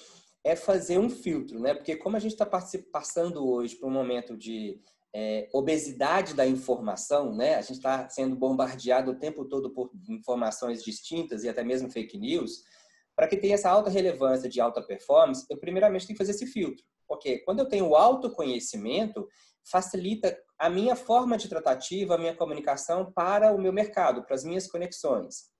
é 0.43 0.55
fazer 0.55 0.99
um 0.99 1.09
filtro, 1.09 1.59
né? 1.59 1.73
Porque 1.73 1.95
como 1.95 2.15
a 2.15 2.19
gente 2.19 2.33
está 2.33 2.45
passando 2.45 3.47
hoje 3.49 3.75
por 3.75 3.87
um 3.87 3.91
momento 3.91 4.37
de 4.37 4.79
é, 5.11 5.49
obesidade 5.53 6.35
da 6.35 6.45
informação, 6.45 7.33
né? 7.33 7.55
A 7.55 7.61
gente 7.61 7.77
está 7.77 8.07
sendo 8.09 8.35
bombardeado 8.35 9.11
o 9.11 9.15
tempo 9.15 9.45
todo 9.45 9.71
por 9.71 9.89
informações 10.07 10.83
distintas 10.83 11.43
e 11.43 11.49
até 11.49 11.63
mesmo 11.63 11.89
fake 11.89 12.19
news. 12.19 12.63
Para 13.15 13.27
que 13.27 13.37
tenha 13.37 13.55
essa 13.55 13.69
alta 13.69 13.89
relevância 13.89 14.49
de 14.49 14.59
alta 14.59 14.81
performance, 14.81 15.45
eu 15.49 15.57
primeiramente 15.57 16.05
tenho 16.05 16.17
que 16.17 16.23
fazer 16.23 16.31
esse 16.31 16.45
filtro. 16.45 16.83
Porque 17.07 17.39
quando 17.39 17.59
eu 17.59 17.67
tenho 17.67 17.95
autoconhecimento, 17.95 19.27
facilita 19.63 20.37
a 20.59 20.69
minha 20.69 20.95
forma 20.95 21.37
de 21.37 21.47
tratativa, 21.47 22.15
a 22.15 22.17
minha 22.17 22.35
comunicação 22.35 23.11
para 23.11 23.51
o 23.51 23.59
meu 23.59 23.73
mercado, 23.73 24.23
para 24.23 24.35
as 24.35 24.43
minhas 24.43 24.67
conexões. 24.67 25.53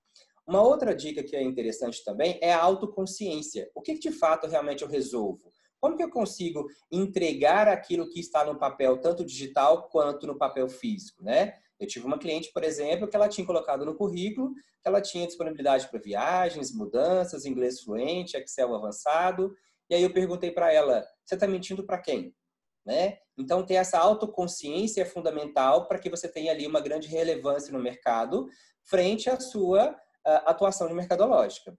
Uma 0.48 0.62
outra 0.62 0.96
dica 0.96 1.24
que 1.24 1.36
é 1.36 1.42
interessante 1.42 2.04
também 2.04 2.38
é 2.42 2.54
a 2.54 2.62
autoconsciência. 2.62 3.70
O 3.74 3.82
que 3.82 3.98
de 3.98 4.12
fato 4.12 4.48
realmente 4.48 4.84
eu 4.84 4.88
resolvo? 4.88 5.52
Como 5.80 5.98
que 5.98 6.04
eu 6.04 6.10
consigo 6.10 6.68
entregar 6.92 7.68
aquilo 7.68 8.10
que 8.10 8.20
está 8.20 8.46
no 8.46 8.58
papel, 8.58 9.00
tanto 9.00 9.26
digital 9.26 9.90
quanto 9.90 10.28
no 10.28 10.38
papel 10.38 10.70
físico, 10.70 11.24
né? 11.24 11.56
Eu 11.80 11.88
tive 11.88 12.06
uma 12.06 12.18
cliente, 12.18 12.52
por 12.54 12.64
exemplo, 12.64 13.08
que 13.08 13.16
ela 13.16 13.28
tinha 13.28 13.46
colocado 13.46 13.86
no 13.86 13.96
currículo 13.96 14.54
que 14.54 14.88
ela 14.88 15.02
tinha 15.02 15.26
disponibilidade 15.26 15.88
para 15.90 16.00
viagens, 16.00 16.72
mudanças, 16.72 17.46
inglês 17.46 17.82
fluente, 17.82 18.38
Excel 18.38 18.76
avançado. 18.76 19.54
E 19.90 19.96
aí 19.96 20.04
eu 20.04 20.14
perguntei 20.14 20.52
para 20.52 20.72
ela: 20.72 21.04
você 21.26 21.36
está 21.36 21.48
mentindo 21.48 21.86
para 21.86 21.98
quem? 21.98 22.34
né? 22.86 23.18
Então, 23.38 23.66
ter 23.66 23.74
essa 23.76 23.98
autoconsciência 23.98 25.02
é 25.02 25.06
fundamental 25.06 25.88
para 25.88 25.98
que 25.98 26.10
você 26.10 26.28
tenha 26.28 26.52
ali 26.52 26.68
uma 26.68 26.80
grande 26.80 27.08
relevância 27.08 27.74
no 27.74 27.82
mercado 27.82 28.48
frente 28.84 29.30
à 29.30 29.40
sua 29.40 29.90
uh, 29.92 29.96
atuação 30.46 30.94
mercadológica. 30.94 31.76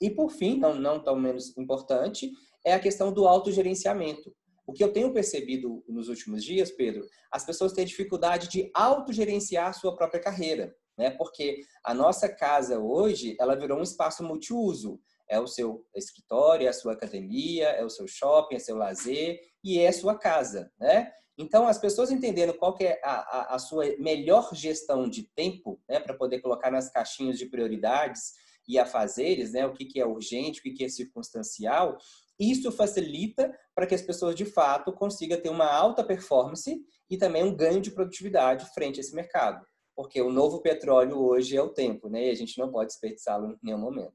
E, 0.00 0.10
por 0.10 0.30
fim, 0.30 0.58
não, 0.58 0.74
não 0.74 1.02
tão 1.02 1.14
menos 1.14 1.56
importante, 1.58 2.32
é 2.64 2.72
a 2.72 2.80
questão 2.80 3.12
do 3.12 3.28
autogerenciamento. 3.28 4.34
O 4.66 4.72
que 4.72 4.82
eu 4.82 4.92
tenho 4.92 5.12
percebido 5.12 5.84
nos 5.86 6.08
últimos 6.08 6.42
dias, 6.42 6.70
Pedro, 6.70 7.06
as 7.30 7.44
pessoas 7.44 7.72
têm 7.72 7.84
dificuldade 7.84 8.48
de 8.48 8.70
autogerenciar 8.74 9.68
a 9.68 9.72
sua 9.72 9.94
própria 9.94 10.20
carreira, 10.20 10.74
né? 10.96 11.10
Porque 11.10 11.60
a 11.84 11.92
nossa 11.92 12.28
casa 12.28 12.78
hoje, 12.78 13.36
ela 13.38 13.56
virou 13.56 13.78
um 13.78 13.82
espaço 13.82 14.22
multiuso. 14.24 15.00
É 15.28 15.38
o 15.40 15.46
seu 15.46 15.86
escritório, 15.94 16.66
é 16.66 16.70
a 16.70 16.72
sua 16.72 16.92
academia, 16.92 17.68
é 17.68 17.84
o 17.84 17.90
seu 17.90 18.06
shopping, 18.06 18.56
é 18.56 18.58
seu 18.58 18.76
lazer 18.76 19.40
e 19.62 19.78
é 19.78 19.88
a 19.88 19.92
sua 19.92 20.18
casa, 20.18 20.70
né? 20.78 21.10
Então, 21.36 21.66
as 21.66 21.78
pessoas 21.78 22.12
entendendo 22.12 22.54
qual 22.54 22.76
é 22.80 23.00
a, 23.02 23.12
a, 23.12 23.54
a, 23.56 23.58
sua 23.58 23.84
melhor 23.98 24.54
gestão 24.54 25.08
de 25.08 25.24
tempo, 25.34 25.80
né, 25.88 25.98
para 25.98 26.14
poder 26.14 26.40
colocar 26.40 26.70
nas 26.70 26.88
caixinhas 26.88 27.38
de 27.38 27.46
prioridades 27.46 28.34
e 28.68 28.78
afazeres, 28.78 29.52
né, 29.52 29.66
o 29.66 29.72
que, 29.72 29.84
que 29.84 30.00
é 30.00 30.06
urgente, 30.06 30.60
o 30.60 30.62
que, 30.62 30.70
que 30.70 30.84
é 30.84 30.88
circunstancial, 30.88 31.98
isso 32.38 32.72
facilita 32.72 33.56
para 33.74 33.86
que 33.86 33.94
as 33.94 34.02
pessoas, 34.02 34.34
de 34.34 34.44
fato, 34.44 34.92
consigam 34.92 35.40
ter 35.40 35.48
uma 35.48 35.70
alta 35.70 36.02
performance 36.02 36.80
e 37.08 37.16
também 37.16 37.44
um 37.44 37.54
ganho 37.54 37.80
de 37.80 37.90
produtividade 37.90 38.66
frente 38.74 38.98
a 38.98 39.00
esse 39.00 39.14
mercado. 39.14 39.64
Porque 39.96 40.20
o 40.20 40.32
novo 40.32 40.60
petróleo 40.60 41.18
hoje 41.18 41.56
é 41.56 41.62
o 41.62 41.68
tempo, 41.68 42.08
né, 42.08 42.26
e 42.26 42.30
a 42.30 42.34
gente 42.34 42.58
não 42.58 42.70
pode 42.70 42.88
desperdiçá-lo 42.88 43.52
em 43.52 43.58
nenhum 43.62 43.78
momento. 43.78 44.14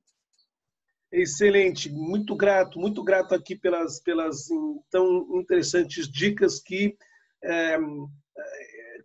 Excelente, 1.11 1.89
muito 1.89 2.35
grato, 2.35 2.79
muito 2.79 3.03
grato 3.03 3.33
aqui 3.33 3.55
pelas, 3.55 3.99
pelas 4.01 4.47
tão 4.91 5.39
interessantes 5.39 6.07
dicas 6.07 6.61
que, 6.61 6.95
é, 7.43 7.77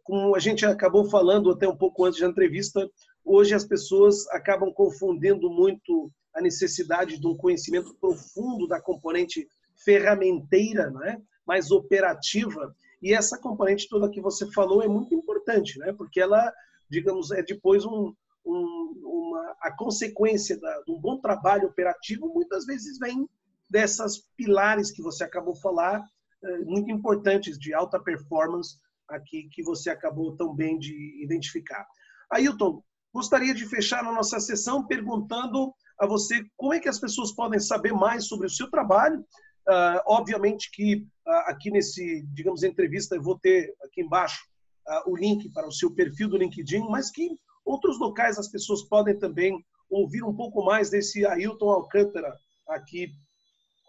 como 0.03 0.35
a 0.35 0.39
gente 0.39 0.67
acabou 0.67 1.09
falando 1.09 1.51
até 1.51 1.67
um 1.67 1.77
pouco 1.77 2.05
antes 2.05 2.21
da 2.21 2.27
entrevista, 2.27 2.87
hoje 3.25 3.55
as 3.55 3.65
pessoas 3.65 4.29
acabam 4.29 4.71
confundindo 4.73 5.49
muito 5.49 6.13
a 6.35 6.41
necessidade 6.41 7.19
de 7.19 7.27
um 7.27 7.37
conhecimento 7.37 7.95
profundo 7.95 8.67
da 8.67 8.81
componente 8.81 9.49
ferramenteira, 9.77 10.91
né? 10.91 11.23
mais 11.47 11.71
operativa, 11.71 12.75
e 13.03 13.13
essa 13.13 13.39
componente 13.39 13.89
toda 13.89 14.11
que 14.11 14.21
você 14.21 14.51
falou 14.53 14.83
é 14.83 14.89
muito 14.89 15.15
importante, 15.15 15.79
né? 15.79 15.93
porque 15.93 16.21
ela, 16.21 16.53
digamos, 16.89 17.31
é 17.31 17.43
depois 17.43 17.85
um, 17.85 18.15
um, 18.45 19.03
uma, 19.05 19.57
a 19.61 19.71
consequência 19.77 20.59
da, 20.59 20.81
de 20.83 20.93
um 20.93 20.99
bom 20.99 21.21
trabalho 21.21 21.69
operativo 21.69 22.33
muitas 22.33 22.65
vezes 22.65 22.99
vem 22.99 23.29
dessas 23.69 24.19
pilares 24.37 24.91
que 24.91 25.03
você 25.03 25.25
acabou 25.25 25.55
de 25.55 25.61
falar, 25.61 26.05
eh, 26.43 26.59
muito 26.61 26.91
importantes 26.91 27.59
de 27.59 27.73
alta 27.75 27.99
performance 27.99 28.79
aqui 29.09 29.49
que 29.51 29.63
você 29.63 29.91
acabou 29.91 30.37
tão 30.37 30.55
bem 30.55 30.79
de 30.79 31.23
identificar. 31.23 31.87
Ailton, 32.31 32.83
gostaria 33.13 33.55
de 33.55 33.67
fechar 33.67 34.05
a 34.05 34.13
nossa 34.13 34.39
sessão 34.41 34.87
perguntando 34.87 35.75
a 35.99 36.07
você 36.07 36.45
como 36.57 36.75
é 36.75 36.81
que 36.81 36.89
as 36.89 36.99
pessoas 36.99 37.33
podem 37.33 37.61
saber 37.61 37.93
mais 37.93 38.27
sobre 38.27 38.47
o 38.47 38.51
seu 38.51 38.71
trabalho. 38.71 39.25
Uh, 39.67 39.99
obviamente 40.07 40.71
que 40.71 40.97
uh, 41.27 41.31
aqui 41.47 41.71
nesse, 41.71 42.23
digamos, 42.35 42.63
entrevista 42.63 43.15
eu 43.15 43.23
vou 43.23 43.39
ter 43.39 43.75
aqui 43.83 44.03
embaixo 44.03 44.45
uh, 44.87 45.11
o 45.11 45.17
link 45.17 45.51
para 45.55 45.67
o 45.67 45.73
seu 45.73 45.91
perfil 45.91 46.29
do 46.29 46.37
LinkedIn, 46.37 46.87
mas 46.91 47.11
que 47.11 47.31
Outros 47.65 47.99
locais 47.99 48.39
as 48.39 48.49
pessoas 48.49 48.83
podem 48.83 49.19
também 49.19 49.65
ouvir 49.89 50.23
um 50.23 50.35
pouco 50.35 50.65
mais 50.65 50.91
desse 50.91 51.25
Ailton 51.27 51.71
Alcântara 51.71 52.37
aqui, 52.69 53.15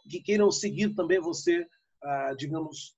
que 0.10 0.22
queiram 0.22 0.52
seguir 0.52 0.96
também 0.96 1.20
você, 1.20 1.68
digamos, 2.38 2.96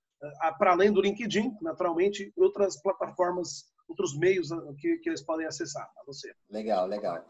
para 0.59 0.71
além 0.71 0.91
do 0.91 1.01
LinkedIn, 1.01 1.57
naturalmente, 1.61 2.31
outras 2.35 2.79
plataformas, 2.81 3.65
outros 3.87 4.15
meios 4.17 4.49
que, 4.79 4.97
que 4.97 5.09
eles 5.09 5.23
podem 5.23 5.47
acessar 5.47 5.89
para 5.95 6.03
você. 6.05 6.31
Legal, 6.49 6.85
legal. 6.85 7.23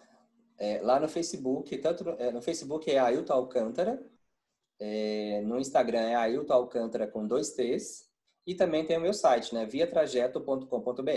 É, 0.60 0.82
lá 0.82 1.00
no 1.00 1.08
Facebook, 1.08 1.78
tanto 1.78 2.10
é, 2.18 2.32
no 2.32 2.42
Facebook 2.42 2.90
é 2.90 2.98
Ailton 2.98 3.34
Alcântara, 3.34 4.04
é, 4.80 5.42
no 5.42 5.60
Instagram 5.60 6.02
é 6.02 6.16
Ailton 6.16 6.54
Alcântara 6.54 7.08
com 7.08 7.28
dois 7.28 7.52
T's, 7.52 8.08
e 8.46 8.56
também 8.56 8.86
tem 8.86 8.98
o 8.98 9.02
meu 9.02 9.14
site, 9.14 9.54
né, 9.54 9.66
viatrajeto.com.br. 9.66 11.12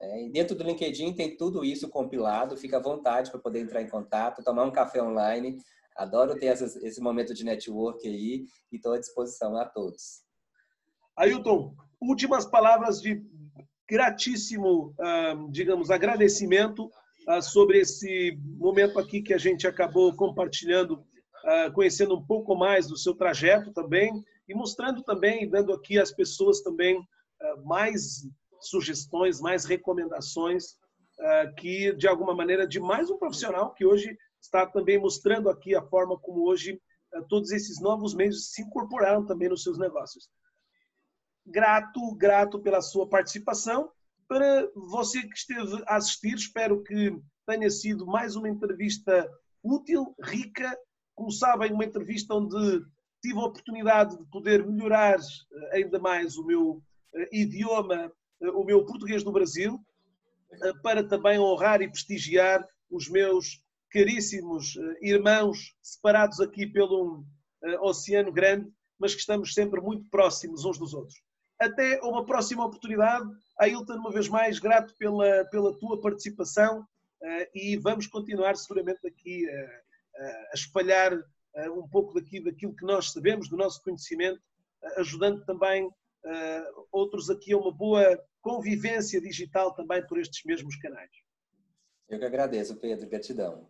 É, 0.00 0.28
dentro 0.30 0.56
do 0.56 0.64
LinkedIn 0.64 1.12
tem 1.12 1.36
tudo 1.36 1.64
isso 1.64 1.88
compilado, 1.88 2.56
fica 2.56 2.76
à 2.76 2.80
vontade 2.80 3.30
para 3.30 3.40
poder 3.40 3.60
entrar 3.60 3.82
em 3.82 3.88
contato, 3.88 4.44
tomar 4.44 4.64
um 4.64 4.70
café 4.70 5.02
online. 5.02 5.58
Adoro 5.96 6.38
ter 6.38 6.46
essas, 6.46 6.76
esse 6.76 7.00
momento 7.00 7.34
de 7.34 7.44
network 7.44 8.06
aí 8.06 8.44
e 8.70 8.76
estou 8.76 8.92
à 8.92 8.98
disposição 8.98 9.56
a 9.56 9.64
todos. 9.64 10.22
Ailton, 11.16 11.74
últimas 12.00 12.46
palavras 12.46 13.02
de 13.02 13.20
gratíssimo, 13.88 14.94
digamos, 15.50 15.90
agradecimento 15.90 16.88
ah, 16.94 17.07
sobre 17.42 17.80
esse 17.80 18.38
momento 18.58 18.98
aqui 18.98 19.20
que 19.20 19.34
a 19.34 19.38
gente 19.38 19.66
acabou 19.66 20.14
compartilhando, 20.16 21.04
ah, 21.44 21.70
conhecendo 21.70 22.16
um 22.16 22.24
pouco 22.24 22.54
mais 22.54 22.86
do 22.86 22.96
seu 22.96 23.14
trajeto 23.14 23.72
também 23.72 24.10
e 24.48 24.54
mostrando 24.54 25.02
também, 25.02 25.48
dando 25.48 25.72
aqui 25.72 25.98
às 25.98 26.10
pessoas 26.10 26.62
também 26.62 26.98
ah, 27.40 27.56
mais 27.64 28.26
sugestões, 28.60 29.40
mais 29.40 29.64
recomendações 29.64 30.76
que, 31.58 31.92
de 31.94 32.06
alguma 32.06 32.32
maneira, 32.32 32.64
de 32.66 32.78
mais 32.78 33.10
um 33.10 33.18
profissional 33.18 33.74
que 33.74 33.84
hoje 33.84 34.16
está 34.40 34.64
também 34.64 34.98
mostrando 34.98 35.50
aqui 35.50 35.74
a 35.74 35.82
forma 35.82 36.16
como 36.18 36.48
hoje 36.48 36.80
todos 37.28 37.50
esses 37.50 37.80
novos 37.80 38.14
meios 38.14 38.52
se 38.52 38.62
incorporaram 38.62 39.26
também 39.26 39.48
nos 39.48 39.62
seus 39.62 39.78
negócios. 39.78 40.28
Grato, 41.44 42.14
grato 42.14 42.60
pela 42.60 42.80
sua 42.80 43.08
participação. 43.08 43.90
Para 44.28 44.70
você 44.74 45.22
que 45.22 45.36
esteve 45.36 45.82
a 45.86 45.96
assistir, 45.96 46.34
espero 46.34 46.82
que 46.82 47.18
tenha 47.46 47.70
sido 47.70 48.06
mais 48.06 48.36
uma 48.36 48.48
entrevista 48.48 49.28
útil, 49.62 50.14
rica. 50.22 50.76
Como 51.14 51.32
sabem, 51.32 51.72
uma 51.72 51.84
entrevista 51.84 52.34
onde 52.34 52.84
tive 53.22 53.38
a 53.38 53.46
oportunidade 53.46 54.16
de 54.16 54.24
poder 54.26 54.64
melhorar 54.66 55.18
eh, 55.18 55.76
ainda 55.76 55.98
mais 55.98 56.36
o 56.36 56.44
meu 56.44 56.82
idioma 57.32 58.12
o 58.40 58.64
meu 58.64 58.84
português 58.84 59.22
do 59.22 59.32
Brasil, 59.32 59.80
eh, 60.52 60.72
para 60.82 61.06
também 61.06 61.38
honrar 61.38 61.82
e 61.82 61.90
prestigiar 61.90 62.66
os 62.90 63.08
meus 63.08 63.62
caríssimos 63.90 64.76
eh, 64.76 65.08
irmãos 65.08 65.74
separados 65.82 66.40
aqui 66.40 66.66
pelo 66.66 67.24
eh, 67.64 67.78
oceano 67.80 68.32
grande, 68.32 68.70
mas 68.98 69.14
que 69.14 69.20
estamos 69.20 69.54
sempre 69.54 69.80
muito 69.80 70.08
próximos 70.10 70.64
uns 70.64 70.78
dos 70.78 70.94
outros. 70.94 71.16
Até 71.60 72.00
uma 72.02 72.24
próxima 72.24 72.64
oportunidade. 72.64 73.28
Ailton, 73.58 73.94
uma 73.94 74.12
vez 74.12 74.28
mais, 74.28 74.58
grato 74.58 74.94
pela, 74.96 75.44
pela 75.46 75.76
tua 75.78 76.00
participação 76.00 76.86
e 77.52 77.76
vamos 77.76 78.06
continuar 78.06 78.56
seguramente 78.56 79.04
aqui 79.06 79.48
a, 79.50 80.22
a 80.52 80.54
espalhar 80.54 81.12
um 81.74 81.88
pouco 81.88 82.14
daqui, 82.14 82.40
daquilo 82.40 82.76
que 82.76 82.84
nós 82.84 83.10
sabemos, 83.10 83.48
do 83.48 83.56
nosso 83.56 83.82
conhecimento, 83.82 84.40
ajudando 84.96 85.44
também 85.44 85.86
uh, 85.86 86.86
outros 86.92 87.30
aqui 87.30 87.52
a 87.52 87.58
uma 87.58 87.72
boa 87.72 88.22
convivência 88.40 89.20
digital 89.20 89.74
também 89.74 90.06
por 90.06 90.18
estes 90.18 90.44
mesmos 90.44 90.76
canais. 90.76 91.10
Eu 92.08 92.18
que 92.18 92.24
agradeço, 92.24 92.76
Pedro. 92.76 93.08
Gratidão. 93.08 93.68